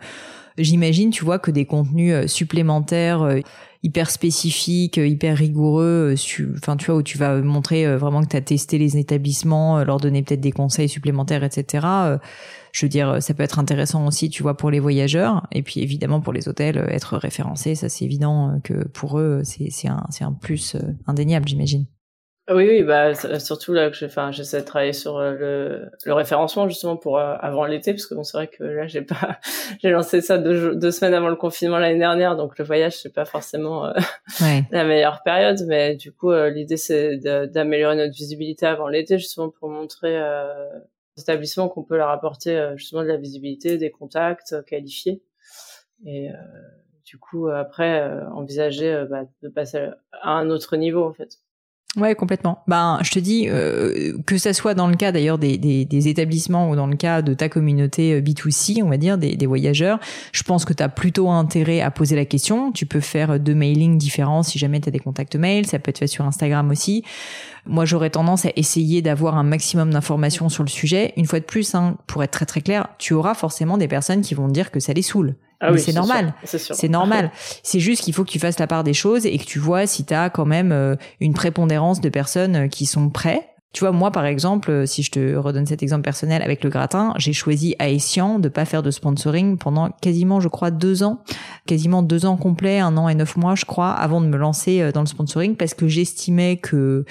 j'imagine, 0.63 1.11
tu 1.11 1.25
vois, 1.25 1.39
que 1.39 1.51
des 1.51 1.67
contenus 1.67 2.27
supplémentaires 2.27 3.41
hyper 3.83 4.11
spécifiques, 4.11 4.99
hyper 4.99 5.37
rigoureux, 5.37 6.15
enfin, 6.57 6.77
tu 6.77 6.87
vois, 6.87 6.97
où 6.97 7.03
tu 7.03 7.17
vas 7.19 7.41
montrer 7.41 7.97
vraiment 7.97 8.23
que 8.23 8.29
tu 8.29 8.37
as 8.37 8.43
testé 8.43 8.79
les 8.79 8.99
établissements, 8.99 9.83
leur 9.85 9.99
donner 9.99 10.23
peut-être 10.23 10.41
des 10.41 10.53
conseils 10.53 10.89
supplémentaires, 10.89 11.45
etc. 11.45 11.87
je 12.73 12.85
veux 12.85 12.91
dire, 12.91 13.23
ça 13.23 13.33
peut 13.33 13.43
être 13.43 13.59
intéressant 13.59 14.07
aussi, 14.07 14.29
tu 14.29 14.43
vois, 14.43 14.57
pour 14.57 14.71
les 14.71 14.81
voyageurs. 14.81 15.47
Et 15.53 15.63
puis, 15.63 15.81
évidemment, 15.81 16.21
pour 16.21 16.33
les 16.33 16.49
hôtels, 16.49 16.85
être 16.91 17.17
référencé, 17.17 17.75
ça, 17.75 17.89
c'est 17.89 18.05
évident 18.05 18.61
que 18.63 18.87
pour 18.89 19.19
eux, 19.19 19.43
c'est 19.45 19.89
un, 19.89 20.05
un 20.21 20.33
plus 20.33 20.77
indéniable, 21.07 21.49
j'imagine. 21.49 21.87
Oui, 22.53 22.67
oui, 22.69 22.83
bah 22.83 23.15
surtout 23.39 23.73
là 23.73 23.91
que 23.91 23.97
j'ai, 23.97 24.07
enfin, 24.07 24.33
j'essaie 24.33 24.61
de 24.61 24.67
travailler 24.67 24.93
sur 24.93 25.19
euh, 25.19 25.35
le, 25.35 25.91
le 26.05 26.13
référencement 26.13 26.67
justement 26.67 26.97
pour 26.97 27.17
euh, 27.17 27.37
avant 27.39 27.65
l'été, 27.65 27.93
parce 27.93 28.07
que 28.07 28.15
bon, 28.17 28.25
c'est 28.25 28.37
vrai 28.37 28.49
que 28.49 28.65
là 28.65 28.89
j'ai 28.89 29.03
pas, 29.03 29.39
j'ai 29.81 29.91
lancé 29.91 30.21
ça 30.21 30.37
deux, 30.37 30.75
deux 30.75 30.91
semaines 30.91 31.15
avant 31.15 31.29
le 31.29 31.37
confinement 31.37 31.79
l'année 31.79 32.01
dernière, 32.01 32.35
donc 32.37 32.59
le 32.59 32.65
voyage 32.65 32.99
c'est 32.99 33.15
pas 33.15 33.25
forcément 33.25 33.87
euh, 33.87 33.93
la 34.73 34.85
meilleure 34.85 35.23
période, 35.23 35.61
mais 35.69 35.95
du 35.95 36.11
coup 36.11 36.33
l'idée 36.33 36.77
c'est 36.77 37.19
d'améliorer 37.19 37.95
notre 37.95 38.15
visibilité 38.15 38.67
avant 38.67 38.89
l'été 38.89 39.17
justement 39.17 39.51
pour 39.51 39.69
montrer 39.69 40.21
aux 40.21 41.21
établissements 41.21 41.69
qu'on 41.69 41.85
peut 41.85 41.97
leur 41.97 42.11
apporter 42.11 42.73
justement 42.75 43.03
de 43.03 43.09
la 43.09 43.17
visibilité, 43.17 43.79
des 43.79 43.93
contacts 43.93 44.65
qualifiés 44.65 45.23
et 46.05 46.31
du 47.05 47.17
coup 47.19 47.49
après 47.49 48.03
envisager 48.33 49.05
bah, 49.09 49.23
de 49.43 49.49
passer 49.49 49.89
à 50.11 50.31
un 50.33 50.51
autre 50.51 50.77
niveau 50.77 51.05
en 51.05 51.13
fait. 51.13 51.39
Ouais, 51.97 52.15
complètement. 52.15 52.63
Ben, 52.69 53.01
je 53.03 53.11
te 53.11 53.19
dis 53.19 53.49
euh, 53.49 54.17
que 54.25 54.39
ça 54.39 54.53
soit 54.53 54.75
dans 54.75 54.87
le 54.87 54.95
cas 54.95 55.11
d'ailleurs 55.11 55.39
des, 55.39 55.59
des, 55.59 55.85
des, 55.85 56.07
établissements 56.07 56.71
ou 56.71 56.77
dans 56.77 56.87
le 56.87 56.95
cas 56.95 57.21
de 57.21 57.35
ta 57.35 57.49
communauté 57.49 58.15
euh, 58.15 58.21
B2C, 58.21 58.81
on 58.85 58.89
va 58.89 58.97
dire, 58.97 59.19
des, 59.19 59.35
des 59.35 59.47
voyageurs, 59.47 59.99
je 60.31 60.45
pense 60.45 60.65
que 60.65 60.73
tu 60.73 60.85
as 60.85 60.89
plutôt 60.89 61.31
intérêt 61.31 61.81
à 61.81 61.91
poser 61.91 62.15
la 62.15 62.25
question. 62.25 62.71
Tu 62.71 62.87
peux 62.87 63.01
faire 63.01 63.41
deux 63.41 63.57
mailings 63.57 63.99
différents 63.99 64.45
si 64.45 64.57
jamais 64.57 64.81
tu 64.81 64.89
as 64.89 64.93
des 64.93 65.01
contacts 65.01 65.35
mail, 65.35 65.67
ça 65.67 65.81
peut 65.81 65.91
être 65.91 65.99
fait 65.99 66.07
sur 66.07 66.25
Instagram 66.25 66.71
aussi. 66.71 67.03
Moi, 67.67 67.85
j'aurais 67.87 68.11
tendance 68.11 68.47
à 68.47 68.51
essayer 68.55 69.03
d'avoir 69.03 69.37
un 69.37 69.43
maximum 69.43 69.91
d'informations 69.91 70.49
sur 70.49 70.63
le 70.63 70.69
sujet. 70.69 71.13
Une 71.17 71.27
fois 71.27 71.41
de 71.41 71.45
plus, 71.45 71.75
hein, 71.75 71.97
pour 72.07 72.23
être 72.23 72.31
très 72.31 72.47
très 72.47 72.61
clair, 72.61 72.87
tu 72.99 73.15
auras 73.15 73.35
forcément 73.35 73.79
des 73.79 73.89
personnes 73.89 74.21
qui 74.21 74.35
vont 74.35 74.47
dire 74.47 74.71
que 74.71 74.79
ça 74.79 74.93
les 74.93 75.03
saoule. 75.03 75.35
Ah 75.61 75.73
oui, 75.73 75.81
c'est 75.81 75.93
normal. 75.93 76.35
C'est 76.45 76.89
normal. 76.89 77.31
c'est 77.63 77.81
juste 77.81 78.03
qu'il 78.03 78.15
faut 78.15 78.25
que 78.25 78.31
tu 78.31 78.39
fasses 78.39 78.59
la 78.59 78.67
part 78.67 78.83
des 78.83 78.95
choses 78.95 79.27
et 79.27 79.37
que 79.39 79.45
tu 79.45 79.59
vois 79.59 79.87
si 79.87 80.05
tu 80.05 80.15
as 80.15 80.31
quand 80.31 80.47
même 80.47 80.73
euh, 80.73 80.97
une 81.21 81.35
prépondérance 81.35 82.01
de 82.01 82.09
personnes 82.09 82.57
euh, 82.57 82.69
qui 82.69 82.87
sont 82.87 83.11
prêts. 83.11 83.47
Tu 83.73 83.81
vois, 83.81 83.93
moi, 83.93 84.11
par 84.11 84.25
exemple, 84.25 84.71
euh, 84.71 84.87
si 84.87 85.03
je 85.03 85.11
te 85.11 85.37
redonne 85.37 85.67
cet 85.67 85.83
exemple 85.83 86.03
personnel 86.03 86.43
avec 86.43 86.65
le 86.65 86.71
gratin, 86.71 87.13
j'ai 87.19 87.35
choisi 87.35 87.77
à 87.79 87.89
Essian 87.89 88.39
de 88.39 88.49
pas 88.49 88.65
faire 88.65 88.83
de 88.83 88.91
sponsoring 88.91 89.59
pendant 89.59 89.91
quasiment, 90.01 90.41
je 90.41 90.49
crois, 90.49 90.71
deux 90.71 91.03
ans, 91.03 91.23
quasiment 91.67 92.03
deux 92.03 92.25
ans 92.27 92.37
complets, 92.37 92.81
un 92.81 92.97
an 92.97 93.09
et 93.09 93.15
neuf 93.15 93.37
mois, 93.37 93.55
je 93.55 93.67
crois, 93.67 93.91
avant 93.91 94.23
de 94.23 94.27
me 94.27 94.39
lancer 94.39 94.91
dans 94.93 95.03
le 95.03 95.07
sponsoring 95.07 95.55
parce 95.57 95.75
que 95.75 95.87
j'estimais 95.87 96.57
que, 96.57 97.05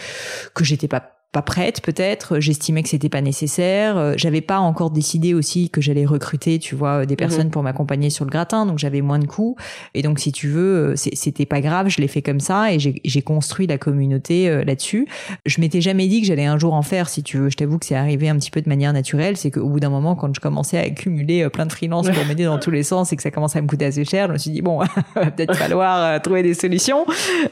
que 0.53 0.65
j'étais 0.65 0.89
pas 0.89 1.18
pas 1.31 1.43
prête 1.43 1.81
peut-être, 1.81 2.39
j'estimais 2.39 2.81
que 2.81 2.89
c'était 2.89 3.09
pas 3.09 3.21
nécessaire, 3.21 3.97
euh, 3.97 4.13
j'avais 4.17 4.41
pas 4.41 4.57
encore 4.57 4.89
décidé 4.89 5.35
aussi 5.35 5.69
que 5.69 5.79
j'allais 5.79 6.05
recruter, 6.05 6.57
tu 6.57 6.73
vois, 6.73 7.05
des 7.05 7.13
mhm. 7.13 7.17
personnes 7.17 7.49
pour 7.51 7.61
m'accompagner 7.61 8.09
sur 8.09 8.25
le 8.25 8.31
gratin, 8.31 8.65
donc 8.65 8.79
j'avais 8.79 9.01
moins 9.01 9.19
de 9.19 9.27
coûts 9.27 9.55
et 9.93 10.01
donc 10.01 10.17
si 10.17 10.31
tu 10.31 10.47
veux, 10.47 10.93
euh, 10.93 10.95
c'était 10.95 11.45
pas 11.45 11.61
grave, 11.61 11.89
je 11.89 12.01
l'ai 12.01 12.07
fait 12.07 12.23
comme 12.23 12.39
ça 12.39 12.73
et 12.73 12.79
j'ai 12.79 13.21
construit 13.21 13.67
la 13.67 13.77
communauté 13.77 14.49
euh, 14.49 14.63
là-dessus. 14.63 15.07
Je 15.45 15.61
m'étais 15.61 15.81
jamais 15.81 16.07
dit 16.07 16.21
que 16.21 16.27
j'allais 16.27 16.45
un 16.45 16.57
jour 16.57 16.73
en 16.73 16.81
faire, 16.81 17.09
si 17.09 17.21
tu 17.21 17.37
veux. 17.37 17.49
Je 17.49 17.57
t'avoue 17.57 17.77
que 17.77 17.85
c'est 17.85 17.95
arrivé 17.95 18.27
un 18.27 18.35
petit 18.37 18.49
peu 18.49 18.61
de 18.61 18.69
manière 18.69 18.91
naturelle, 18.91 19.37
c'est 19.37 19.51
qu'au 19.51 19.69
bout 19.69 19.79
d'un 19.79 19.89
moment, 19.89 20.15
quand 20.15 20.33
je 20.33 20.39
commençais 20.39 20.79
à 20.79 20.81
accumuler 20.81 21.47
plein 21.49 21.67
de 21.67 21.71
freelances 21.71 22.09
pour 22.09 22.25
m'aider 22.25 22.45
dans 22.45 22.57
tous 22.57 22.71
les 22.71 22.83
sens 22.83 23.13
et 23.13 23.15
que 23.15 23.21
ça 23.21 23.29
commençait 23.29 23.59
à 23.59 23.61
me 23.61 23.67
coûter 23.67 23.85
assez 23.85 24.03
cher, 24.03 24.27
je 24.27 24.33
me 24.33 24.37
suis 24.39 24.51
dit 24.51 24.63
bon, 24.63 24.79
va 25.15 25.29
peut-être 25.29 25.55
falloir 25.55 26.19
trouver 26.23 26.41
des 26.41 26.55
solutions. 26.55 27.05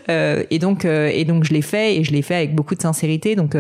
et 0.07 0.59
donc 0.59 0.85
et 0.85 1.25
donc 1.25 1.43
je 1.43 1.53
l'ai 1.53 1.61
fait 1.61 1.97
et 1.97 2.03
je 2.03 2.11
l'ai 2.11 2.23
fait 2.23 2.35
avec 2.35 2.55
beaucoup 2.55 2.73
de 2.73 2.81
sincérité. 2.81 3.35
Donc 3.35 3.55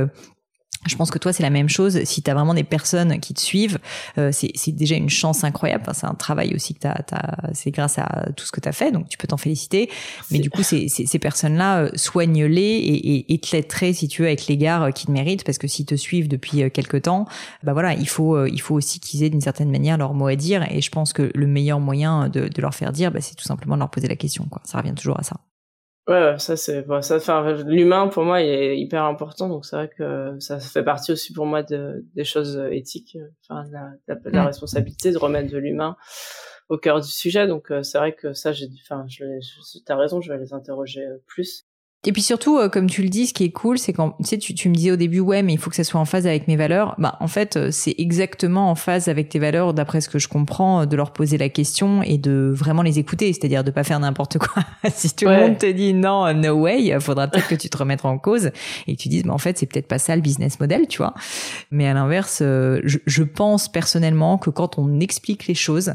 je 0.85 0.95
pense 0.95 1.11
que 1.11 1.17
toi, 1.17 1.33
c'est 1.33 1.43
la 1.43 1.49
même 1.49 1.69
chose. 1.69 2.03
Si 2.03 2.21
tu 2.21 2.31
as 2.31 2.33
vraiment 2.33 2.53
des 2.53 2.63
personnes 2.63 3.19
qui 3.19 3.33
te 3.33 3.41
suivent, 3.41 3.79
euh, 4.17 4.31
c'est 4.31 4.71
déjà 4.71 4.95
une 4.95 5.09
chance 5.09 5.43
incroyable. 5.43 5.83
Enfin, 5.83 5.93
c'est 5.93 6.07
un 6.07 6.13
travail 6.13 6.53
aussi 6.53 6.73
que 6.73 6.79
tu 6.79 6.87
as, 6.87 7.51
c'est 7.53 7.71
grâce 7.71 7.97
à 7.97 8.27
tout 8.35 8.45
ce 8.45 8.51
que 8.51 8.59
tu 8.59 8.69
as 8.69 8.71
fait, 8.71 8.91
donc 8.91 9.09
tu 9.09 9.17
peux 9.17 9.27
t'en 9.27 9.37
féliciter. 9.37 9.89
Mais 10.31 10.39
du 10.39 10.49
coup, 10.49 10.63
ces, 10.63 10.87
ces, 10.87 11.19
personnes-là, 11.19 11.79
euh, 11.79 11.89
soigne-les 11.95 12.61
et, 12.61 13.33
et, 13.33 13.33
et 13.33 13.93
si 13.93 14.07
tu 14.07 14.21
veux, 14.21 14.27
avec 14.27 14.47
l'égard 14.47 14.83
euh, 14.83 14.91
qu'ils 14.91 15.07
te 15.07 15.11
méritent, 15.11 15.43
parce 15.43 15.57
que 15.57 15.67
s'ils 15.67 15.85
te 15.85 15.95
suivent 15.95 16.27
depuis 16.27 16.69
quelques 16.71 17.03
temps, 17.03 17.25
bah 17.63 17.73
voilà, 17.73 17.93
il 17.93 18.07
faut, 18.07 18.45
il 18.45 18.61
faut 18.61 18.75
aussi 18.75 18.99
qu'ils 18.99 19.23
aient 19.23 19.29
d'une 19.29 19.41
certaine 19.41 19.71
manière 19.71 19.97
leur 19.97 20.13
mot 20.13 20.27
à 20.27 20.35
dire. 20.35 20.65
Et 20.71 20.81
je 20.81 20.89
pense 20.89 21.13
que 21.13 21.31
le 21.33 21.47
meilleur 21.47 21.79
moyen 21.79 22.29
de, 22.29 22.47
de 22.47 22.61
leur 22.61 22.75
faire 22.75 22.91
dire, 22.91 23.11
bah, 23.11 23.21
c'est 23.21 23.35
tout 23.35 23.45
simplement 23.45 23.75
de 23.75 23.79
leur 23.79 23.89
poser 23.89 24.07
la 24.07 24.15
question. 24.15 24.45
Quoi. 24.49 24.61
Ça 24.63 24.77
revient 24.77 24.93
toujours 24.93 25.19
à 25.19 25.23
ça. 25.23 25.37
Ouais, 26.07 26.39
ça 26.39 26.55
c'est 26.55 26.83
bon, 26.83 27.01
ça 27.01 27.17
enfin 27.17 27.53
l'humain 27.65 28.07
pour 28.07 28.23
moi 28.23 28.41
il 28.41 28.47
est 28.47 28.79
hyper 28.79 29.03
important 29.03 29.49
donc 29.49 29.65
c'est 29.65 29.75
vrai 29.75 29.89
que 29.89 30.37
ça 30.39 30.57
fait 30.57 30.83
partie 30.83 31.11
aussi 31.11 31.33
pour 31.33 31.45
moi 31.45 31.63
de 31.63 32.05
des 32.15 32.23
choses 32.23 32.57
éthiques 32.71 33.17
enfin 33.41 33.65
la, 33.71 33.91
la, 34.23 34.45
responsabilité 34.45 35.11
de 35.11 35.17
remettre 35.17 35.51
de 35.51 35.57
l'humain 35.57 35.97
au 36.69 36.77
cœur 36.77 37.01
du 37.01 37.09
sujet 37.09 37.45
donc 37.45 37.71
euh, 37.71 37.83
c'est 37.83 37.97
vrai 37.97 38.15
que 38.15 38.31
ça 38.31 38.53
j'ai 38.53 38.69
enfin 38.83 39.05
je, 39.09 39.25
je 39.41 39.79
t'as 39.85 39.97
raison 39.97 40.21
je 40.21 40.31
vais 40.31 40.39
les 40.39 40.53
interroger 40.53 41.05
plus 41.25 41.66
et 42.07 42.13
puis 42.13 42.21
surtout, 42.21 42.57
euh, 42.57 42.69
comme 42.69 42.89
tu 42.89 43.01
le 43.01 43.09
dis, 43.09 43.27
ce 43.27 43.33
qui 43.33 43.43
est 43.43 43.51
cool, 43.51 43.77
c'est 43.77 43.91
quand 43.91 44.11
tu 44.11 44.23
sais, 44.23 44.37
tu, 44.37 44.53
tu, 44.53 44.69
me 44.69 44.73
disais 44.73 44.91
au 44.91 44.95
début, 44.95 45.19
ouais, 45.19 45.43
mais 45.43 45.51
il 45.51 45.59
faut 45.59 45.69
que 45.69 45.75
ça 45.75 45.83
soit 45.83 45.99
en 45.99 46.05
phase 46.05 46.25
avec 46.25 46.47
mes 46.47 46.55
valeurs. 46.55 46.95
Bah, 46.99 47.17
en 47.19 47.27
fait, 47.27 47.57
euh, 47.57 47.67
c'est 47.69 47.95
exactement 47.97 48.71
en 48.71 48.75
phase 48.75 49.09
avec 49.09 49.27
tes 49.27 49.39
valeurs, 49.39 49.73
d'après 49.73 49.99
ce 49.99 50.07
que 50.07 50.17
je 50.17 50.29
comprends, 50.29 50.85
de 50.85 50.95
leur 50.95 51.11
poser 51.11 51.37
la 51.37 51.49
question 51.49 52.01
et 52.03 52.17
de 52.17 52.49
vraiment 52.55 52.81
les 52.81 52.97
écouter, 52.97 53.33
c'est-à-dire 53.33 53.65
de 53.65 53.71
pas 53.71 53.83
faire 53.83 53.99
n'importe 53.99 54.37
quoi. 54.37 54.63
si 54.89 55.13
tout 55.13 55.25
le 55.25 55.35
monde 55.35 55.57
te 55.57 55.69
dit 55.69 55.93
non, 55.93 56.33
no 56.33 56.53
way, 56.53 56.97
faudra 57.01 57.27
peut-être 57.27 57.49
que 57.49 57.55
tu 57.55 57.69
te 57.69 57.77
remettes 57.77 58.05
en 58.05 58.17
cause 58.17 58.51
et 58.87 58.95
que 58.95 59.01
tu 59.01 59.09
dises, 59.09 59.23
bah, 59.23 59.33
en 59.33 59.37
fait, 59.37 59.57
c'est 59.57 59.65
peut-être 59.65 59.89
pas 59.89 59.99
ça 59.99 60.15
le 60.15 60.21
business 60.21 60.61
model, 60.61 60.87
tu 60.87 60.99
vois. 60.99 61.13
Mais 61.71 61.89
à 61.89 61.93
l'inverse, 61.93 62.39
euh, 62.41 62.79
je, 62.85 62.99
je 63.05 63.23
pense 63.23 63.67
personnellement 63.67 64.37
que 64.37 64.49
quand 64.49 64.79
on 64.79 65.01
explique 65.01 65.45
les 65.47 65.55
choses, 65.55 65.91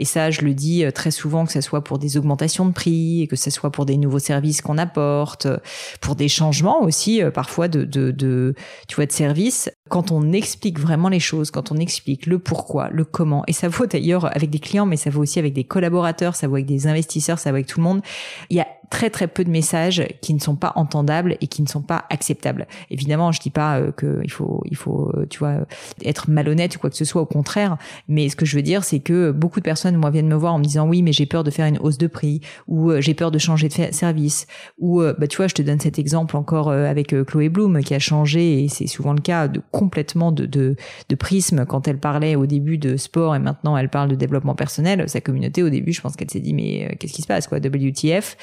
et 0.00 0.06
ça, 0.06 0.30
je 0.30 0.40
le 0.40 0.54
dis 0.54 0.84
euh, 0.84 0.90
très 0.90 1.10
souvent, 1.10 1.44
que 1.44 1.52
ce 1.52 1.60
soit 1.60 1.84
pour 1.84 1.98
des 1.98 2.16
augmentations 2.16 2.64
de 2.64 2.72
prix, 2.72 3.26
que 3.28 3.36
ce 3.36 3.50
soit 3.50 3.70
pour 3.70 3.84
des 3.84 3.98
nouveaux 3.98 4.18
services 4.18 4.62
qu'on 4.62 4.78
apporte, 4.78 5.46
pour 6.00 6.14
des 6.16 6.28
changements 6.28 6.82
aussi, 6.82 7.22
euh, 7.22 7.30
parfois 7.30 7.68
de, 7.68 7.84
de, 7.84 8.10
de, 8.10 8.54
tu 8.88 8.96
vois, 8.96 9.06
de 9.06 9.12
services. 9.12 9.70
Quand 9.90 10.12
on 10.12 10.32
explique 10.32 10.78
vraiment 10.78 11.08
les 11.08 11.20
choses, 11.20 11.50
quand 11.50 11.72
on 11.72 11.76
explique 11.76 12.26
le 12.26 12.38
pourquoi, 12.38 12.88
le 12.90 13.04
comment, 13.04 13.42
et 13.48 13.52
ça 13.52 13.68
vaut 13.68 13.86
d'ailleurs 13.86 14.34
avec 14.34 14.48
des 14.48 14.60
clients, 14.60 14.86
mais 14.86 14.96
ça 14.96 15.10
vaut 15.10 15.20
aussi 15.20 15.40
avec 15.40 15.52
des 15.52 15.64
collaborateurs, 15.64 16.36
ça 16.36 16.46
vaut 16.46 16.54
avec 16.54 16.66
des 16.66 16.86
investisseurs, 16.86 17.40
ça 17.40 17.50
vaut 17.50 17.56
avec 17.56 17.66
tout 17.66 17.80
le 17.80 17.84
monde. 17.84 18.00
Il 18.50 18.56
y 18.56 18.60
a 18.60 18.68
très 18.90 19.08
très 19.08 19.28
peu 19.28 19.44
de 19.44 19.50
messages 19.50 20.06
qui 20.20 20.34
ne 20.34 20.40
sont 20.40 20.56
pas 20.56 20.72
entendables 20.74 21.36
et 21.40 21.46
qui 21.46 21.62
ne 21.62 21.68
sont 21.68 21.80
pas 21.80 22.04
acceptables. 22.10 22.66
Évidemment, 22.90 23.32
je 23.32 23.40
dis 23.40 23.50
pas 23.50 23.78
euh, 23.78 23.92
que 23.92 24.20
il 24.24 24.30
faut 24.30 24.62
il 24.66 24.76
faut 24.76 25.12
tu 25.30 25.38
vois 25.38 25.66
être 26.04 26.28
malhonnête 26.28 26.76
ou 26.76 26.78
quoi 26.80 26.90
que 26.90 26.96
ce 26.96 27.04
soit 27.04 27.22
au 27.22 27.26
contraire, 27.26 27.78
mais 28.08 28.28
ce 28.28 28.36
que 28.36 28.44
je 28.44 28.56
veux 28.56 28.62
dire 28.62 28.84
c'est 28.84 29.00
que 29.00 29.30
beaucoup 29.30 29.60
de 29.60 29.64
personnes 29.64 29.96
moi 29.96 30.10
viennent 30.10 30.28
me 30.28 30.34
voir 30.34 30.54
en 30.54 30.58
me 30.58 30.64
disant 30.64 30.86
oui, 30.88 31.02
mais 31.02 31.12
j'ai 31.12 31.26
peur 31.26 31.44
de 31.44 31.50
faire 31.50 31.66
une 31.66 31.78
hausse 31.78 31.98
de 31.98 32.08
prix 32.08 32.40
ou 32.66 32.90
euh, 32.90 33.00
j'ai 33.00 33.14
peur 33.14 33.30
de 33.30 33.38
changer 33.38 33.68
de 33.68 33.92
service 33.92 34.46
ou 34.78 35.02
euh, 35.02 35.14
bah 35.18 35.28
tu 35.28 35.36
vois, 35.36 35.46
je 35.46 35.54
te 35.54 35.62
donne 35.62 35.80
cet 35.80 35.98
exemple 35.98 36.36
encore 36.36 36.70
avec 36.70 37.14
Chloé 37.24 37.48
Bloom 37.48 37.82
qui 37.82 37.94
a 37.94 37.98
changé 37.98 38.64
et 38.64 38.68
c'est 38.68 38.86
souvent 38.86 39.12
le 39.12 39.20
cas 39.20 39.48
de 39.48 39.62
complètement 39.80 40.30
de, 40.32 40.46
de 40.46 40.76
de 41.08 41.14
prisme 41.16 41.64
quand 41.66 41.88
elle 41.88 41.98
parlait 41.98 42.36
au 42.36 42.46
début 42.46 42.78
de 42.78 42.96
sport 42.96 43.34
et 43.34 43.38
maintenant 43.38 43.76
elle 43.76 43.88
parle 43.88 44.10
de 44.10 44.14
développement 44.14 44.54
personnel, 44.54 45.08
sa 45.08 45.20
communauté 45.20 45.62
au 45.62 45.70
début, 45.70 45.92
je 45.92 46.00
pense 46.00 46.16
qu'elle 46.16 46.30
s'est 46.30 46.40
dit 46.40 46.54
mais 46.54 46.96
qu'est-ce 46.98 47.14
qui 47.14 47.22
se 47.22 47.26
passe 47.26 47.46
quoi, 47.46 47.58
WTF 47.58 48.36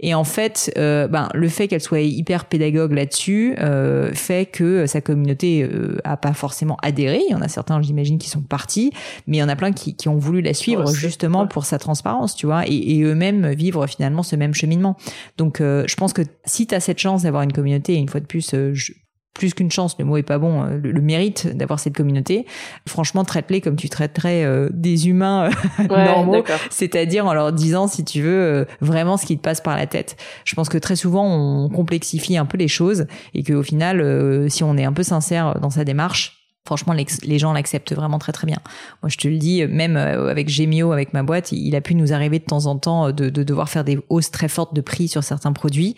et 0.00 0.14
en 0.14 0.24
fait, 0.24 0.72
euh, 0.78 1.08
ben, 1.08 1.28
le 1.34 1.48
fait 1.48 1.68
qu'elle 1.68 1.80
soit 1.80 2.00
hyper 2.00 2.46
pédagogue 2.46 2.92
là-dessus 2.92 3.54
euh, 3.58 4.12
fait 4.14 4.46
que 4.46 4.86
sa 4.86 5.00
communauté 5.00 5.62
euh, 5.62 5.98
a 6.04 6.16
pas 6.16 6.32
forcément 6.32 6.76
adhéré. 6.82 7.20
Il 7.28 7.32
y 7.32 7.34
en 7.34 7.42
a 7.42 7.48
certains, 7.48 7.80
j'imagine, 7.82 8.18
qui 8.18 8.28
sont 8.28 8.40
partis, 8.40 8.92
mais 9.26 9.36
il 9.36 9.40
y 9.40 9.42
en 9.42 9.48
a 9.48 9.56
plein 9.56 9.72
qui, 9.72 9.94
qui 9.94 10.08
ont 10.08 10.16
voulu 10.16 10.40
la 10.40 10.54
suivre 10.54 10.92
justement 10.92 11.46
pour 11.46 11.64
sa 11.64 11.78
transparence, 11.78 12.34
tu 12.34 12.46
vois, 12.46 12.66
et, 12.66 12.74
et 12.74 13.02
eux-mêmes 13.02 13.50
vivre 13.52 13.86
finalement 13.86 14.22
ce 14.22 14.36
même 14.36 14.54
cheminement. 14.54 14.96
Donc, 15.36 15.60
euh, 15.60 15.84
je 15.86 15.94
pense 15.96 16.12
que 16.12 16.22
si 16.44 16.66
tu 16.66 16.74
as 16.74 16.80
cette 16.80 16.98
chance 16.98 17.22
d'avoir 17.22 17.42
une 17.42 17.52
communauté, 17.52 17.94
une 17.94 18.08
fois 18.08 18.20
de 18.20 18.26
plus, 18.26 18.54
je, 18.72 18.92
plus 19.34 19.54
qu'une 19.54 19.70
chance, 19.70 19.96
le 19.98 20.04
mot 20.04 20.16
est 20.16 20.22
pas 20.22 20.38
bon, 20.38 20.64
euh, 20.64 20.78
le, 20.82 21.00
mérite 21.00 21.46
d'avoir 21.56 21.78
cette 21.78 21.94
communauté. 21.94 22.46
Franchement, 22.86 23.24
traite-les 23.24 23.60
comme 23.60 23.76
tu 23.76 23.88
traiterais 23.88 24.44
euh, 24.44 24.68
des 24.72 25.08
humains 25.08 25.50
euh, 25.80 25.86
normaux, 25.88 26.44
c'est-à-dire 26.68 27.26
en 27.26 27.32
leur 27.32 27.52
disant, 27.52 27.86
si 27.86 28.04
tu 28.04 28.22
veux, 28.22 28.66
vraiment 28.80 29.16
ce 29.16 29.26
qui 29.26 29.36
te 29.36 29.42
passe 29.42 29.60
par 29.60 29.76
la 29.76 29.86
tête. 29.86 30.16
Je 30.44 30.54
pense 30.54 30.68
que 30.68 30.78
très 30.78 30.96
souvent, 30.96 31.26
on 31.26 31.68
complexifie 31.68 32.36
un 32.36 32.46
peu 32.46 32.58
les 32.58 32.68
choses 32.68 33.06
et 33.34 33.42
qu'au 33.42 33.62
final, 33.62 34.50
si 34.50 34.64
on 34.64 34.76
est 34.76 34.84
un 34.84 34.92
peu 34.92 35.02
sincère 35.02 35.58
dans 35.60 35.70
sa 35.70 35.84
démarche, 35.84 36.39
Franchement, 36.66 36.92
les 36.92 37.38
gens 37.38 37.52
l'acceptent 37.54 37.94
vraiment 37.94 38.18
très 38.18 38.32
très 38.32 38.46
bien. 38.46 38.58
Moi, 39.02 39.08
je 39.08 39.16
te 39.16 39.26
le 39.26 39.38
dis, 39.38 39.66
même 39.66 39.96
euh, 39.96 40.30
avec 40.30 40.48
Gemio, 40.48 40.92
avec 40.92 41.14
ma 41.14 41.22
boîte, 41.22 41.52
il 41.52 41.74
a 41.74 41.80
pu 41.80 41.94
nous 41.94 42.12
arriver 42.12 42.38
de 42.38 42.44
temps 42.44 42.66
en 42.66 42.76
temps 42.76 43.08
euh, 43.08 43.12
de, 43.12 43.30
de 43.30 43.42
devoir 43.42 43.70
faire 43.70 43.82
des 43.82 43.98
hausses 44.10 44.30
très 44.30 44.46
fortes 44.46 44.74
de 44.74 44.82
prix 44.82 45.08
sur 45.08 45.24
certains 45.24 45.54
produits. 45.54 45.96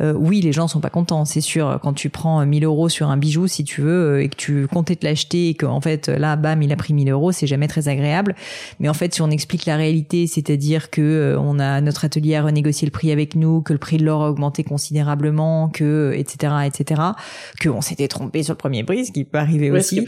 Euh, 0.00 0.12
oui, 0.12 0.42
les 0.42 0.52
gens 0.52 0.68
sont 0.68 0.80
pas 0.80 0.90
contents, 0.90 1.24
c'est 1.24 1.40
sûr. 1.40 1.80
Quand 1.82 1.94
tu 1.94 2.10
prends 2.10 2.44
1000 2.44 2.62
euros 2.64 2.90
sur 2.90 3.08
un 3.08 3.16
bijou, 3.16 3.48
si 3.48 3.64
tu 3.64 3.80
veux, 3.80 4.20
et 4.20 4.28
que 4.28 4.36
tu 4.36 4.68
comptais 4.68 4.96
te 4.96 5.06
l'acheter, 5.06 5.48
et 5.48 5.54
qu'en 5.54 5.80
fait 5.80 6.08
là, 6.08 6.36
bam, 6.36 6.62
il 6.62 6.72
a 6.72 6.76
pris 6.76 6.92
1000 6.92 7.10
euros, 7.10 7.32
c'est 7.32 7.46
jamais 7.46 7.66
très 7.66 7.88
agréable. 7.88 8.36
Mais 8.80 8.90
en 8.90 8.94
fait, 8.94 9.14
si 9.14 9.22
on 9.22 9.30
explique 9.30 9.64
la 9.64 9.76
réalité, 9.76 10.26
c'est-à-dire 10.26 10.90
que 10.90 11.36
on 11.40 11.58
a 11.58 11.80
notre 11.80 12.04
atelier 12.04 12.36
à 12.36 12.42
renégocier 12.42 12.86
le 12.86 12.92
prix 12.92 13.10
avec 13.12 13.34
nous, 13.34 13.62
que 13.62 13.72
le 13.72 13.78
prix 13.78 13.96
de 13.96 14.04
l'or 14.04 14.22
a 14.22 14.30
augmenté 14.30 14.62
considérablement, 14.62 15.70
que 15.70 16.12
etc. 16.14 16.52
etc. 16.66 17.00
Que 17.58 17.70
on 17.70 17.80
s'était 17.80 18.08
trompé 18.08 18.42
sur 18.42 18.52
le 18.52 18.58
premier 18.58 18.84
prix, 18.84 19.06
ce 19.06 19.12
qui 19.12 19.24
peut 19.24 19.38
arriver 19.38 19.70
aussi. 19.70 20.01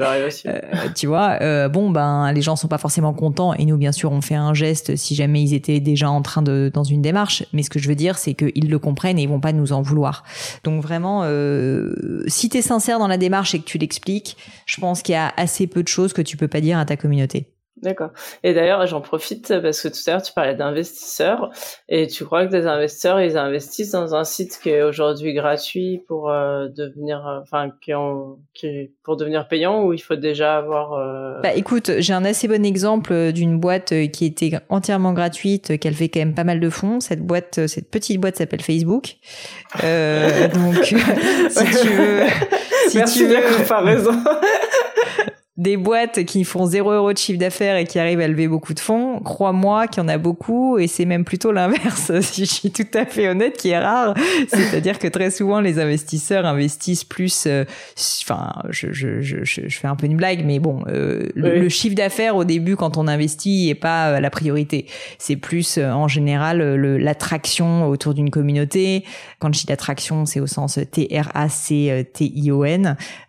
Euh, 0.46 0.61
tu 0.94 1.07
vois, 1.07 1.38
euh, 1.40 1.68
bon 1.68 1.90
ben 1.90 2.33
les 2.33 2.42
gens 2.42 2.57
sont 2.57 2.68
pas 2.68 2.78
forcément 2.78 3.12
contents 3.12 3.54
et 3.54 3.64
nous 3.64 3.76
bien 3.76 3.92
sûr 3.92 4.12
on 4.12 4.20
fait 4.20 4.35
un 4.35 4.54
geste 4.54 4.96
si 4.96 5.14
jamais 5.14 5.42
ils 5.42 5.54
étaient 5.54 5.80
déjà 5.80 6.11
en 6.11 6.22
train 6.22 6.42
de 6.42 6.70
dans 6.72 6.85
une 6.85 7.02
démarche. 7.02 7.44
Mais 7.52 7.62
ce 7.62 7.70
que 7.70 7.78
je 7.78 7.88
veux 7.88 7.94
dire 7.94 8.18
c'est 8.18 8.35
qu'ils 8.35 8.70
le 8.70 8.78
comprennent 8.78 9.18
et 9.18 9.22
ils 9.22 9.28
vont 9.28 9.40
pas 9.40 9.52
nous 9.52 9.72
en 9.72 9.83
vouloir. 9.83 10.24
Donc 10.64 10.83
vraiment, 10.83 11.22
euh, 11.24 12.22
si 12.26 12.48
tu 12.48 12.59
es 12.59 12.62
sincère 12.62 12.98
dans 12.98 13.09
la 13.09 13.18
démarche 13.18 13.54
et 13.54 13.59
que 13.59 13.64
tu 13.64 13.78
l'expliques, 13.78 14.37
je 14.66 14.80
pense 14.80 15.02
qu'il 15.02 15.14
y 15.14 15.16
a 15.16 15.33
assez 15.37 15.66
peu 15.66 15.83
de 15.83 15.88
choses 15.88 16.12
que 16.12 16.22
tu 16.22 16.37
peux 16.37 16.48
pas 16.48 16.61
dire 16.61 16.78
à 16.78 16.85
ta 16.85 16.96
communauté. 16.96 17.53
D'accord. 17.85 18.11
Et 18.42 18.55
d'ailleurs, 18.55 18.87
j'en 18.87 19.03
profite 19.03 19.61
parce 19.61 19.83
que 19.83 19.88
tout 19.88 19.99
à 20.07 20.12
l'heure, 20.12 20.23
tu 20.23 20.33
parlais 20.33 20.55
d'investisseurs 20.55 21.51
et 21.88 22.07
tu 22.07 22.25
crois 22.25 22.47
que 22.47 22.51
des 22.51 22.66
investisseurs, 22.66 23.20
ils 23.20 23.37
investissent 23.37 23.90
dans 23.90 24.14
un 24.14 24.25
site 24.25 24.59
qui 24.62 24.70
est 24.70 24.83
aujourd'hui 24.83 25.35
gratuit 25.35 26.03
pour 26.09 26.31
euh, 26.31 26.68
devenir, 26.68 27.27
euh, 27.27 27.40
enfin, 27.42 27.68
qui, 27.83 27.92
ont, 27.92 28.38
qui 28.55 28.90
pour 29.05 29.18
devenir 29.18 29.49
payant 29.49 29.85
ou 29.85 29.92
il 29.92 29.99
faut 29.99 30.16
déjà 30.16 30.57
avoir. 30.57 30.94
Euh... 30.94 31.40
Bah, 31.42 31.53
écoute, 31.55 31.90
j'ai 31.99 32.14
un 32.14 32.25
assez 32.25 32.49
bon 32.49 32.64
exemple 32.64 33.33
d'une 33.33 33.61
boîte 33.61 33.92
qui 34.12 34.25
était 34.25 34.59
entièrement 34.70 35.12
gratuite, 35.12 35.79
qu'elle 35.79 35.94
fait 35.94 36.09
quand 36.09 36.20
même 36.20 36.35
pas 36.35 36.44
mal 36.44 36.61
de 36.61 36.70
fonds. 36.70 37.01
Cette 37.01 37.20
boîte, 37.20 37.66
cette 37.66 37.90
petite 37.90 38.18
boîte 38.18 38.37
s'appelle 38.37 38.62
Facebook. 38.62 39.16
Euh, 39.83 40.49
donc, 40.55 40.85
si 40.85 41.64
tu 41.83 41.88
veux, 41.88 42.23
si 42.88 42.97
Merci 42.97 43.18
tu 43.18 43.25
veux, 43.25 43.31
de 43.31 43.35
la 43.35 43.42
comparaison. 43.42 44.14
des 45.56 45.76
boîtes 45.76 46.24
qui 46.24 46.42
font 46.42 46.66
0 46.66 46.90
euros 46.90 47.12
de 47.12 47.18
chiffre 47.18 47.38
d'affaires 47.38 47.76
et 47.76 47.84
qui 47.84 48.00
arrivent 48.00 48.18
à 48.18 48.26
lever 48.26 48.48
beaucoup 48.48 48.74
de 48.74 48.80
fonds, 48.80 49.20
crois-moi 49.20 49.86
qu'il 49.86 50.02
y 50.02 50.04
en 50.04 50.08
a 50.08 50.18
beaucoup 50.18 50.78
et 50.78 50.88
c'est 50.88 51.04
même 51.04 51.24
plutôt 51.24 51.52
l'inverse, 51.52 52.10
si 52.22 52.44
je 52.44 52.50
suis 52.50 52.72
tout 52.72 52.88
à 52.92 53.06
fait 53.06 53.28
honnête, 53.28 53.56
qui 53.56 53.68
est 53.68 53.78
rare. 53.78 54.14
C'est-à-dire 54.48 54.98
que 54.98 55.06
très 55.06 55.30
souvent, 55.30 55.60
les 55.60 55.78
investisseurs 55.78 56.44
investissent 56.44 57.04
plus, 57.04 57.44
euh, 57.46 57.64
enfin, 58.22 58.52
je, 58.70 58.92
je, 58.92 59.20
je, 59.20 59.44
je, 59.44 59.68
fais 59.68 59.86
un 59.86 59.94
peu 59.94 60.06
une 60.06 60.16
blague, 60.16 60.44
mais 60.44 60.58
bon, 60.58 60.82
euh, 60.88 61.28
le, 61.36 61.68
chiffre 61.68 61.94
d'affaires 61.94 62.34
au 62.34 62.42
début, 62.42 62.74
quand 62.74 62.96
on 62.96 63.06
investit, 63.06 63.68
est 63.68 63.76
pas 63.76 64.08
euh, 64.08 64.18
la 64.18 64.30
priorité. 64.30 64.86
C'est 65.18 65.36
plus, 65.36 65.78
en 65.78 66.08
général, 66.08 66.74
l'attraction 66.74 67.86
autour 67.86 68.14
d'une 68.14 68.30
communauté. 68.30 69.04
Quand 69.38 69.54
je 69.54 69.60
dis 69.60 69.66
l'attraction, 69.68 70.26
c'est 70.26 70.40
au 70.40 70.48
sens 70.48 70.80
T-R-A-C-T-I-O-N, 70.90 71.36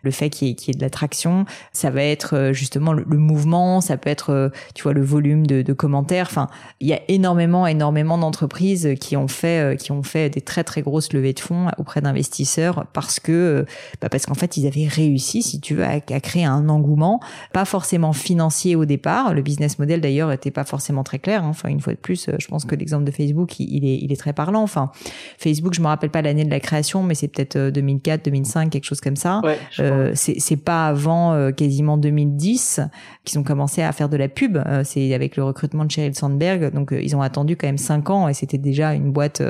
le 0.02 0.10
fait 0.10 0.28
qu'il 0.28 0.48
y, 0.48 0.50
y 0.50 0.70
ait 0.70 0.74
de 0.74 0.82
l'attraction. 0.82 1.44
Ça 1.72 1.90
va 1.90 2.02
être 2.02 2.15
être 2.16 2.52
justement 2.52 2.92
le, 2.92 3.04
mouvement, 3.16 3.80
ça 3.80 3.96
peut 3.96 4.10
être, 4.10 4.50
tu 4.74 4.82
vois, 4.82 4.92
le 4.92 5.02
volume 5.02 5.46
de, 5.46 5.62
de 5.62 5.72
commentaires. 5.72 6.26
Enfin, 6.28 6.48
il 6.80 6.88
y 6.88 6.92
a 6.92 7.00
énormément, 7.08 7.66
énormément 7.66 8.18
d'entreprises 8.18 8.94
qui 9.00 9.16
ont 9.16 9.28
fait, 9.28 9.76
qui 9.78 9.92
ont 9.92 10.02
fait 10.02 10.30
des 10.30 10.40
très 10.40 10.64
très 10.64 10.82
grosses 10.82 11.12
levées 11.12 11.32
de 11.32 11.40
fonds 11.40 11.68
auprès 11.78 12.00
d'investisseurs 12.00 12.86
parce 12.92 13.20
que, 13.20 13.64
bah 14.00 14.08
parce 14.08 14.26
qu'en 14.26 14.34
fait, 14.34 14.56
ils 14.56 14.66
avaient 14.66 14.88
réussi, 14.88 15.42
si 15.42 15.60
tu 15.60 15.74
veux, 15.74 15.84
à, 15.84 15.92
à 15.92 16.20
créer 16.20 16.44
un 16.44 16.68
engouement, 16.68 17.20
pas 17.52 17.64
forcément 17.64 18.12
financier 18.12 18.76
au 18.76 18.84
départ. 18.84 19.34
Le 19.34 19.42
business 19.42 19.78
model 19.78 20.00
d'ailleurs 20.00 20.32
était 20.32 20.50
pas 20.50 20.64
forcément 20.64 21.04
très 21.04 21.18
clair. 21.18 21.44
Hein. 21.44 21.50
Enfin, 21.50 21.68
une 21.68 21.80
fois 21.80 21.92
de 21.92 21.98
plus, 21.98 22.30
je 22.38 22.46
pense 22.48 22.64
que 22.64 22.74
l'exemple 22.74 23.04
de 23.04 23.10
Facebook, 23.10 23.58
il, 23.60 23.84
est, 23.84 23.98
il 23.98 24.12
est 24.12 24.16
très 24.16 24.32
parlant. 24.32 24.62
Enfin, 24.62 24.90
Facebook, 25.38 25.74
je 25.74 25.80
me 25.80 25.86
rappelle 25.86 26.10
pas 26.10 26.22
l'année 26.22 26.44
de 26.44 26.50
la 26.50 26.60
création, 26.60 27.02
mais 27.02 27.14
c'est 27.14 27.28
peut-être 27.28 27.70
2004, 27.70 28.24
2005, 28.24 28.70
quelque 28.70 28.84
chose 28.84 29.00
comme 29.00 29.16
ça. 29.16 29.40
Ouais, 29.44 29.58
euh, 29.80 30.12
c'est 30.14 30.56
pas 30.56 30.88
avant 30.88 31.32
euh, 31.32 31.50
quasiment 31.50 31.96
2010 32.10 32.80
qu'ils 33.24 33.38
ont 33.38 33.42
commencé 33.42 33.82
à 33.82 33.92
faire 33.92 34.08
de 34.08 34.16
la 34.16 34.28
pub. 34.28 34.56
Euh, 34.56 34.82
c'est 34.84 35.14
avec 35.14 35.36
le 35.36 35.44
recrutement 35.44 35.84
de 35.84 35.90
Sheryl 35.90 36.14
Sandberg. 36.14 36.72
Donc, 36.72 36.92
euh, 36.92 37.00
ils 37.02 37.16
ont 37.16 37.22
attendu 37.22 37.56
quand 37.56 37.66
même 37.66 37.78
cinq 37.78 38.10
ans 38.10 38.28
et 38.28 38.34
c'était 38.34 38.58
déjà 38.58 38.94
une 38.94 39.12
boîte 39.12 39.42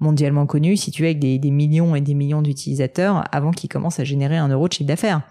mondialement 0.00 0.46
connue, 0.46 0.76
située 0.76 1.06
avec 1.06 1.18
des, 1.18 1.38
des 1.38 1.50
millions 1.50 1.94
et 1.94 2.00
des 2.00 2.14
millions 2.14 2.42
d'utilisateurs 2.42 3.24
avant 3.32 3.52
qu'ils 3.52 3.70
commencent 3.70 4.00
à 4.00 4.04
générer 4.04 4.36
un 4.36 4.48
euro 4.48 4.68
de 4.68 4.72
chiffre 4.72 4.88
d'affaires. 4.88 5.22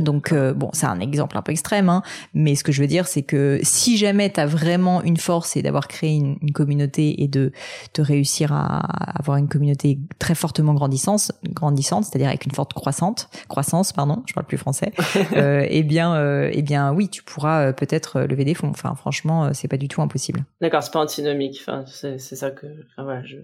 Donc 0.00 0.32
euh, 0.32 0.52
bon, 0.52 0.70
c'est 0.72 0.86
un 0.86 1.00
exemple 1.00 1.36
un 1.36 1.42
peu 1.42 1.52
extrême, 1.52 1.88
hein, 1.88 2.02
mais 2.34 2.54
ce 2.54 2.64
que 2.64 2.72
je 2.72 2.80
veux 2.80 2.86
dire, 2.86 3.06
c'est 3.06 3.22
que 3.22 3.58
si 3.62 3.96
jamais 3.96 4.30
tu 4.30 4.40
as 4.40 4.46
vraiment 4.46 5.02
une 5.02 5.16
force 5.16 5.56
et 5.56 5.62
d'avoir 5.62 5.88
créé 5.88 6.10
une, 6.10 6.36
communauté 6.52 7.22
et 7.22 7.28
de 7.28 7.52
te 7.92 8.02
réussir 8.02 8.52
à 8.52 8.78
avoir 9.18 9.38
une 9.38 9.48
communauté 9.48 9.98
très 10.18 10.34
fortement 10.34 10.74
grandissante, 10.74 11.32
grandissante, 11.44 12.04
c'est-à-dire 12.04 12.28
avec 12.28 12.44
une 12.44 12.52
forte 12.52 12.74
croissante, 12.74 13.28
croissance, 13.48 13.92
pardon, 13.92 14.22
je 14.26 14.34
parle 14.34 14.46
plus 14.46 14.58
français, 14.58 14.92
euh, 15.36 15.64
eh 15.68 15.82
bien, 15.82 16.14
euh, 16.14 16.50
eh 16.52 16.62
bien, 16.62 16.92
oui, 16.92 17.08
tu 17.08 17.22
pourras 17.22 17.68
euh, 17.68 17.72
peut-être 17.72 18.20
lever 18.20 18.44
des 18.44 18.54
fonds. 18.54 18.68
Enfin, 18.68 18.94
franchement, 18.94 19.52
c'est 19.54 19.68
pas 19.68 19.76
du 19.76 19.88
tout 19.88 20.02
impossible. 20.02 20.44
D'accord, 20.60 20.82
c'est 20.82 20.92
pas 20.92 21.00
antinomique. 21.00 21.58
Enfin, 21.60 21.84
c'est 21.86 22.18
ça 22.18 22.50
que, 22.50 22.66
enfin, 22.66 23.04
voilà, 23.04 23.22
je. 23.24 23.36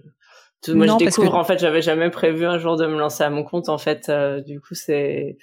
moi, 0.73 0.85
je 0.85 0.97
découvre. 0.97 1.35
En 1.35 1.43
fait, 1.43 1.59
j'avais 1.59 1.81
jamais 1.81 2.09
prévu 2.09 2.45
un 2.45 2.59
jour 2.59 2.77
de 2.77 2.85
me 2.85 2.97
lancer 2.97 3.23
à 3.23 3.29
mon 3.29 3.43
compte. 3.43 3.69
En 3.69 3.77
fait, 3.77 4.11
du 4.45 4.59
coup, 4.59 4.75
c'est 4.75 5.37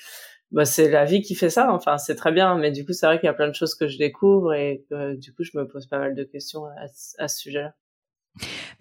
bah, 0.53 0.65
c'est 0.65 0.89
la 0.89 1.05
vie 1.05 1.23
qui 1.23 1.35
fait 1.35 1.51
ça. 1.51 1.73
Enfin, 1.73 1.99
c'est 1.99 2.15
très 2.15 2.33
bien, 2.33 2.57
mais 2.57 2.71
du 2.71 2.85
coup, 2.85 2.93
c'est 2.93 3.07
vrai 3.07 3.19
qu'il 3.19 3.27
y 3.27 3.31
a 3.31 3.35
plein 3.35 3.49
de 3.49 3.55
choses 3.55 3.75
que 3.75 3.89
je 3.89 3.99
découvre 3.99 4.55
et 4.55 4.85
que 4.89 5.15
du 5.17 5.33
coup, 5.33 5.43
je 5.43 5.57
me 5.59 5.67
pose 5.67 5.87
pas 5.87 5.99
mal 5.99 6.15
de 6.15 6.25
questions 6.25 6.65
à, 7.19 7.29
ce 7.29 7.39
sujet-là. 7.39 7.73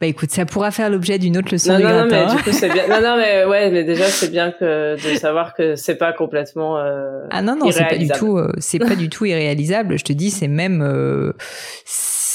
Bah 0.01 0.08
écoute, 0.08 0.32
ça 0.32 0.45
pourra 0.45 0.69
faire 0.69 0.89
l'objet 0.89 1.17
d'une 1.17 1.38
autre 1.38 1.47
leçon 1.49 1.71
non, 1.71 1.80
de 1.80 1.84
non, 1.84 1.89
Non, 1.89 2.08
mais 2.10 2.36
du 2.36 2.43
coup, 2.43 2.51
c'est 2.51 2.69
bien. 2.69 2.89
Non, 2.89 3.01
non, 3.01 3.15
mais 3.15 3.45
ouais, 3.45 3.71
mais 3.71 3.86
déjà, 3.86 4.06
c'est 4.06 4.30
bien 4.30 4.51
que 4.51 4.95
de 4.95 5.17
savoir 5.17 5.54
que 5.54 5.75
c'est 5.78 5.95
pas 5.95 6.12
complètement. 6.12 6.78
Euh, 6.78 7.25
ah 7.32 7.41
non, 7.41 7.56
non, 7.56 7.71
c'est 7.71 7.88
pas 7.88 7.97
du 7.97 8.10
tout, 8.10 8.38
euh, 8.38 8.51
c'est 8.58 8.80
pas 8.80 8.97
du 8.97 9.10
tout 9.10 9.23
irréalisable. 9.23 9.97
Je 9.97 10.04
te 10.04 10.12
dis, 10.12 10.30
c'est 10.30 10.49
même, 10.49 10.82
euh, 10.82 11.32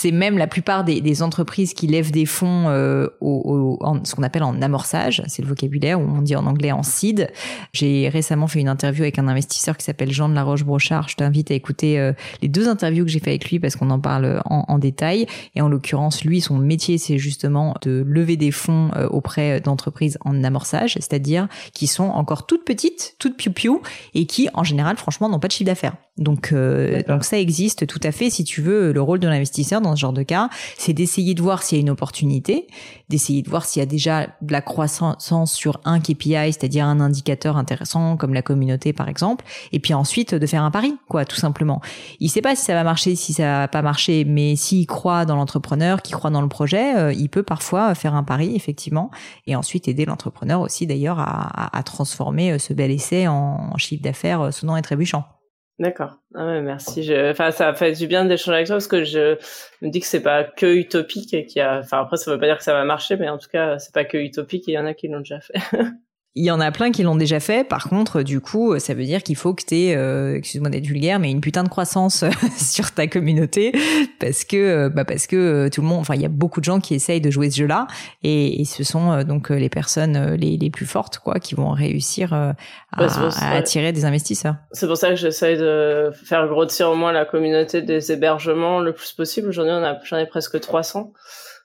c'est 0.00 0.12
même 0.12 0.38
la 0.38 0.46
plupart 0.46 0.82
des, 0.82 1.02
des, 1.02 1.22
entreprises 1.22 1.74
qui 1.74 1.86
lèvent 1.86 2.10
des 2.10 2.24
fonds 2.24 2.68
euh, 2.68 3.08
au, 3.20 3.76
au, 3.78 3.84
en, 3.84 4.02
ce 4.02 4.14
qu'on 4.14 4.22
appelle 4.22 4.42
en 4.42 4.62
amorçage, 4.62 5.22
c'est 5.26 5.42
le 5.42 5.48
vocabulaire, 5.48 6.00
ou 6.00 6.04
on 6.04 6.22
dit 6.22 6.34
en 6.36 6.46
anglais 6.46 6.72
en 6.72 6.82
seed. 6.82 7.30
J'ai 7.74 8.08
récemment 8.08 8.46
fait 8.46 8.60
une 8.60 8.70
interview 8.70 9.02
avec 9.02 9.18
un 9.18 9.28
investisseur 9.28 9.76
qui 9.76 9.84
s'appelle 9.84 10.10
Jean 10.10 10.30
de 10.30 10.34
la 10.34 10.42
Roche-Brochard. 10.42 11.10
Je 11.10 11.16
t'invite 11.16 11.50
à 11.50 11.54
écouter 11.54 11.98
euh, 11.98 12.14
les 12.40 12.48
deux 12.48 12.66
interviews 12.66 13.04
que 13.04 13.10
j'ai 13.10 13.18
fait 13.18 13.28
avec 13.28 13.50
lui 13.50 13.60
parce 13.60 13.76
qu'on 13.76 13.90
en 13.90 14.00
parle 14.00 14.40
en, 14.46 14.64
en, 14.68 14.78
détail. 14.78 15.26
Et 15.54 15.60
en 15.60 15.68
l'occurrence, 15.68 16.24
lui, 16.24 16.40
son 16.40 16.56
métier, 16.56 16.96
c'est 16.96 17.18
justement 17.18 17.74
de 17.82 18.02
lever 18.06 18.38
des 18.38 18.52
fonds 18.52 18.92
euh, 18.96 19.06
auprès 19.08 19.60
d'entreprises 19.60 20.16
en 20.24 20.42
amorçage, 20.42 20.94
c'est-à-dire 20.94 21.46
qui 21.74 21.86
sont 21.86 22.04
encore 22.04 22.46
toutes 22.46 22.64
petites, 22.64 23.16
toutes 23.18 23.36
piou-piou, 23.36 23.82
et 24.14 24.24
qui, 24.24 24.48
en 24.54 24.64
général, 24.64 24.96
franchement, 24.96 25.28
n'ont 25.28 25.40
pas 25.40 25.48
de 25.48 25.52
chiffre 25.52 25.66
d'affaires. 25.66 25.96
Donc, 26.20 26.52
euh, 26.52 27.02
donc 27.08 27.24
ça 27.24 27.38
existe 27.38 27.86
tout 27.86 28.00
à 28.02 28.12
fait. 28.12 28.30
Si 28.30 28.44
tu 28.44 28.60
veux, 28.60 28.92
le 28.92 29.02
rôle 29.02 29.18
de 29.18 29.26
l'investisseur 29.26 29.80
dans 29.80 29.89
ce 29.96 30.00
genre 30.00 30.12
de 30.12 30.22
cas, 30.22 30.48
c'est 30.78 30.92
d'essayer 30.92 31.34
de 31.34 31.42
voir 31.42 31.62
s'il 31.62 31.78
y 31.78 31.80
a 31.80 31.82
une 31.82 31.90
opportunité, 31.90 32.66
d'essayer 33.08 33.42
de 33.42 33.50
voir 33.50 33.64
s'il 33.64 33.80
y 33.80 33.82
a 33.82 33.86
déjà 33.86 34.28
de 34.40 34.52
la 34.52 34.60
croissance 34.60 35.30
sur 35.46 35.80
un 35.84 36.00
KPI, 36.00 36.52
c'est-à-dire 36.52 36.86
un 36.86 37.00
indicateur 37.00 37.56
intéressant 37.56 38.16
comme 38.16 38.34
la 38.34 38.42
communauté 38.42 38.92
par 38.92 39.08
exemple, 39.08 39.44
et 39.72 39.80
puis 39.80 39.94
ensuite 39.94 40.34
de 40.34 40.46
faire 40.46 40.62
un 40.62 40.70
pari, 40.70 40.96
quoi, 41.08 41.24
tout 41.24 41.36
simplement. 41.36 41.80
Il 42.20 42.28
sait 42.30 42.42
pas 42.42 42.54
si 42.54 42.64
ça 42.64 42.74
va 42.74 42.84
marcher, 42.84 43.16
si 43.16 43.32
ça 43.32 43.60
va 43.60 43.68
pas 43.68 43.82
marcher, 43.82 44.24
mais 44.24 44.56
s'il 44.56 44.86
croit 44.86 45.24
dans 45.24 45.36
l'entrepreneur, 45.36 46.02
qui 46.02 46.12
croit 46.12 46.30
dans 46.30 46.42
le 46.42 46.48
projet, 46.48 46.96
euh, 46.96 47.12
il 47.12 47.28
peut 47.28 47.42
parfois 47.42 47.94
faire 47.94 48.14
un 48.14 48.24
pari 48.24 48.54
effectivement, 48.54 49.10
et 49.46 49.56
ensuite 49.56 49.88
aider 49.88 50.04
l'entrepreneur 50.04 50.60
aussi 50.60 50.86
d'ailleurs 50.86 51.18
à, 51.18 51.82
transformer 51.84 52.52
euh, 52.52 52.58
ce 52.58 52.72
bel 52.72 52.90
essai 52.90 53.26
en, 53.26 53.76
chiffre 53.78 54.02
d'affaires 54.02 54.52
sonnant 54.52 54.76
et 54.76 54.82
trébuchant. 54.82 55.24
D'accord. 55.80 56.18
Ah 56.34 56.60
merci. 56.60 57.02
Je... 57.02 57.30
Enfin, 57.30 57.50
ça 57.52 57.72
fait 57.72 57.92
du 57.92 58.06
bien 58.06 58.26
d'échanger 58.26 58.56
avec 58.56 58.66
toi 58.66 58.76
parce 58.76 58.86
que 58.86 59.02
je 59.02 59.38
me 59.80 59.88
dis 59.88 60.00
que 60.00 60.06
c'est 60.06 60.22
pas 60.22 60.44
que 60.44 60.66
utopique 60.66 61.32
et 61.32 61.46
qu'il 61.46 61.60
y 61.60 61.62
a. 61.62 61.78
Enfin, 61.78 62.02
après, 62.02 62.18
ça 62.18 62.30
veut 62.30 62.38
pas 62.38 62.44
dire 62.44 62.58
que 62.58 62.62
ça 62.62 62.74
va 62.74 62.84
marcher, 62.84 63.16
mais 63.16 63.30
en 63.30 63.38
tout 63.38 63.48
cas, 63.48 63.78
c'est 63.78 63.94
pas 63.94 64.04
que 64.04 64.18
utopique 64.18 64.68
et 64.68 64.72
il 64.72 64.74
y 64.74 64.78
en 64.78 64.84
a 64.84 64.92
qui 64.92 65.08
l'ont 65.08 65.20
déjà 65.20 65.40
fait. 65.40 65.54
Il 66.36 66.44
y 66.44 66.52
en 66.52 66.60
a 66.60 66.70
plein 66.70 66.92
qui 66.92 67.02
l'ont 67.02 67.16
déjà 67.16 67.40
fait. 67.40 67.66
Par 67.66 67.88
contre, 67.88 68.22
du 68.22 68.40
coup, 68.40 68.78
ça 68.78 68.94
veut 68.94 69.02
dire 69.02 69.24
qu'il 69.24 69.34
faut 69.34 69.52
que 69.52 69.64
tu 69.66 69.74
aies, 69.74 69.96
euh, 69.96 70.36
excuse-moi 70.36 70.70
d'être 70.70 70.86
vulgaire, 70.86 71.18
mais 71.18 71.28
une 71.28 71.40
putain 71.40 71.64
de 71.64 71.68
croissance 71.68 72.22
euh, 72.22 72.30
sur 72.56 72.92
ta 72.92 73.08
communauté 73.08 73.72
parce 74.20 74.44
que, 74.44 74.56
euh, 74.56 74.88
bah 74.88 75.04
parce 75.04 75.26
que 75.26 75.68
tout 75.70 75.80
le 75.80 75.88
monde, 75.88 75.98
enfin, 75.98 76.14
il 76.14 76.22
y 76.22 76.24
a 76.24 76.28
beaucoup 76.28 76.60
de 76.60 76.64
gens 76.64 76.78
qui 76.78 76.94
essayent 76.94 77.20
de 77.20 77.30
jouer 77.32 77.50
ce 77.50 77.56
jeu-là 77.56 77.88
et, 78.22 78.64
ce 78.64 78.84
sont 78.84 79.24
donc 79.24 79.50
les 79.50 79.68
personnes 79.68 80.34
les, 80.34 80.56
les 80.56 80.70
plus 80.70 80.86
fortes, 80.86 81.18
quoi, 81.18 81.40
qui 81.40 81.56
vont 81.56 81.70
réussir 81.70 82.32
à, 82.32 82.54
attirer 82.92 83.92
des 83.92 84.04
investisseurs. 84.04 84.54
C'est 84.70 84.86
pour 84.86 84.96
ça 84.96 85.08
que 85.08 85.16
j'essaye 85.16 85.58
de 85.58 86.12
faire 86.24 86.46
grossir 86.46 86.90
au 86.90 86.94
moins 86.94 87.10
la 87.10 87.24
communauté 87.24 87.82
des 87.82 88.12
hébergements 88.12 88.78
le 88.78 88.92
plus 88.92 89.12
possible. 89.12 89.48
Aujourd'hui, 89.48 89.72
on 89.72 89.82
a, 89.82 89.98
j'en 90.04 90.18
ai 90.18 90.26
presque 90.26 90.60
300 90.60 91.12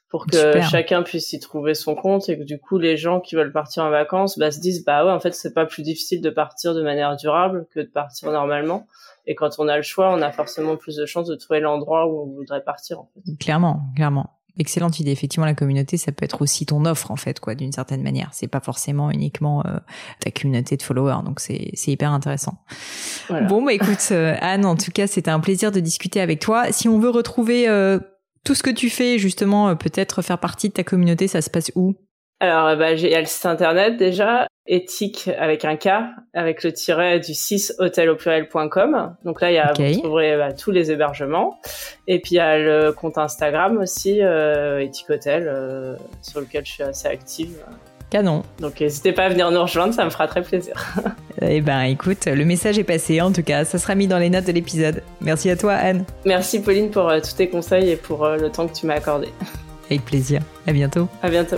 pour 0.10 0.28
que 0.28 0.62
chacun 0.62 1.04
puisse 1.04 1.34
y 1.34 1.39
trouver 1.39 1.74
son 1.74 1.96
compte 1.96 2.30
et 2.30 2.38
que 2.38 2.44
du 2.44 2.60
coup 2.60 2.78
les 2.78 2.96
gens 2.96 3.20
qui 3.20 3.36
veulent 3.36 3.52
partir 3.52 3.84
en 3.84 3.89
vacances 3.89 4.38
bah, 4.38 4.52
se 4.52 4.60
disent 4.60 4.86
bah 4.86 5.06
ouais 5.06 5.12
en 5.12 5.20
fait 5.20 5.34
c'est 5.34 5.54
pas 5.54 5.65
plus 5.65 5.84
difficile 5.84 6.22
de 6.22 6.30
partir 6.30 6.74
de 6.74 6.82
manière 6.82 7.15
durable 7.18 7.65
que 7.74 7.80
de 7.80 7.89
partir 7.89 8.32
normalement 8.32 8.88
et 9.26 9.36
quand 9.36 9.60
on 9.60 9.68
a 9.68 9.78
le 9.78 9.84
choix 9.84 10.13
on 10.13 10.22
a 10.22 10.32
forcément 10.32 10.78
plus 10.78 10.96
de 10.96 11.06
chances 11.06 11.28
de 11.28 11.36
trouver 11.36 11.60
l'endroit 11.60 12.08
où 12.08 12.22
on 12.22 12.26
voudrait 12.36 12.63
partir 12.63 13.00
en 13.00 13.10
fait. 13.13 13.38
Clairement, 13.38 13.82
clairement. 13.96 14.30
Excellente 14.58 15.02
idée. 15.02 15.12
Effectivement, 15.12 15.46
la 15.46 15.54
communauté, 15.54 15.98
ça 15.98 16.13
peut 16.13 16.24
être 16.24 16.41
aussi 16.41 16.65
ton 16.65 16.86
offre 16.86 17.12
en 17.12 17.18
fait, 17.18 17.41
quoi, 17.41 17.56
d'une 17.56 17.74
certaine 17.74 18.02
manière. 18.02 18.30
C'est 18.32 18.48
pas 18.48 18.62
forcément 18.62 19.12
uniquement 19.12 19.65
euh, 19.65 19.80
ta 20.22 20.32
communauté 20.32 20.78
de 20.78 20.82
followers, 20.82 21.24
donc 21.26 21.41
c'est 21.41 21.72
c'est 21.74 21.91
hyper 21.91 22.13
intéressant. 22.13 22.63
Bon, 23.50 23.62
bah 23.65 23.74
écoute, 23.74 24.08
euh, 24.12 24.36
Anne, 24.39 24.65
en 24.65 24.78
tout 24.78 24.91
cas, 24.91 25.08
c'était 25.08 25.32
un 25.32 25.41
plaisir 25.41 25.74
de 25.74 25.82
discuter 25.82 26.22
avec 26.22 26.39
toi. 26.39 26.72
Si 26.72 26.88
on 26.88 27.00
veut 27.00 27.10
retrouver 27.10 27.68
euh, 27.68 28.00
tout 28.45 28.55
ce 28.55 28.63
que 28.63 28.69
tu 28.69 28.89
fais, 28.89 29.17
justement, 29.17 29.69
euh, 29.69 29.75
peut-être 29.75 30.21
faire 30.21 30.38
partie 30.38 30.69
de 30.69 30.73
ta 30.73 30.84
communauté, 30.84 31.27
ça 31.27 31.41
se 31.41 31.49
passe 31.49 31.71
où? 31.75 31.95
Alors, 32.39 32.77
bah, 32.77 32.95
j'ai 32.95 33.17
le 33.17 33.25
site 33.25 33.45
internet 33.45 33.97
déjà, 33.97 34.47
éthique 34.67 35.29
avec 35.39 35.63
un 35.63 35.77
K, 35.77 35.89
avec 36.34 36.63
le 36.63 36.73
tiret 36.73 37.19
du 37.19 37.34
6 37.34 37.75
hôtel 37.79 38.10
au 38.10 38.15
pluriel.com. 38.15 39.15
Donc 39.23 39.41
là, 39.41 39.51
il 39.51 39.55
y 39.55 39.58
a, 39.58 39.73
vous 39.73 39.99
trouverez 40.01 40.38
bah, 40.38 40.51
tous 40.51 40.71
les 40.71 40.91
hébergements. 40.91 41.60
Et 42.08 42.19
puis 42.19 42.36
il 42.36 42.38
y 42.38 42.41
a 42.41 42.58
le 42.58 42.91
compte 42.91 43.17
Instagram 43.17 43.77
aussi, 43.77 44.21
euh, 44.21 44.79
éthique 44.79 45.10
hôtel, 45.10 45.47
euh, 45.47 45.95
sur 46.21 46.41
lequel 46.41 46.65
je 46.65 46.71
suis 46.71 46.84
assez 46.84 47.08
active. 47.08 47.58
Canon. 48.10 48.44
Donc 48.60 48.80
n'hésitez 48.80 49.12
pas 49.12 49.26
à 49.26 49.30
venir 49.30 49.52
nous 49.52 49.62
rejoindre, 49.62 49.94
ça 49.94 50.06
me 50.06 50.10
fera 50.10 50.28
très 50.28 50.41
plaisir. 50.41 50.74
eh 51.41 51.62
ben 51.62 51.82
écoute, 51.82 52.26
le 52.26 52.46
message 52.46 52.80
est 52.80 52.84
passé 52.84 53.22
en 53.22 53.32
tout 53.32 53.44
cas, 53.44 53.65
ça 53.65 53.78
sera 53.78 53.96
mis 53.96 54.08
dans 54.08 54.20
les 54.20 54.30
notes 54.30 54.46
de 54.46 54.52
l'épisode. 54.52 55.02
Merci 55.22 55.50
à 55.50 55.56
toi 55.56 55.74
Anne. 55.74 56.06
Merci 56.26 56.62
Pauline 56.62 56.89
pour 56.91 57.10
euh, 57.10 57.20
tous 57.20 57.36
tes 57.36 57.50
conseils 57.50 57.89
et 57.89 57.96
pour 57.96 58.26
euh, 58.26 58.38
le 58.38 58.50
temps 58.50 58.68
que 58.68 58.74
tu 58.74 58.86
m'as 58.86 58.96
accordé. 58.96 59.30
Avec 59.89 60.06
plaisir. 60.06 60.41
À 60.65 60.74
bientôt. 60.74 61.08
À 61.22 61.30
bientôt. 61.30 61.58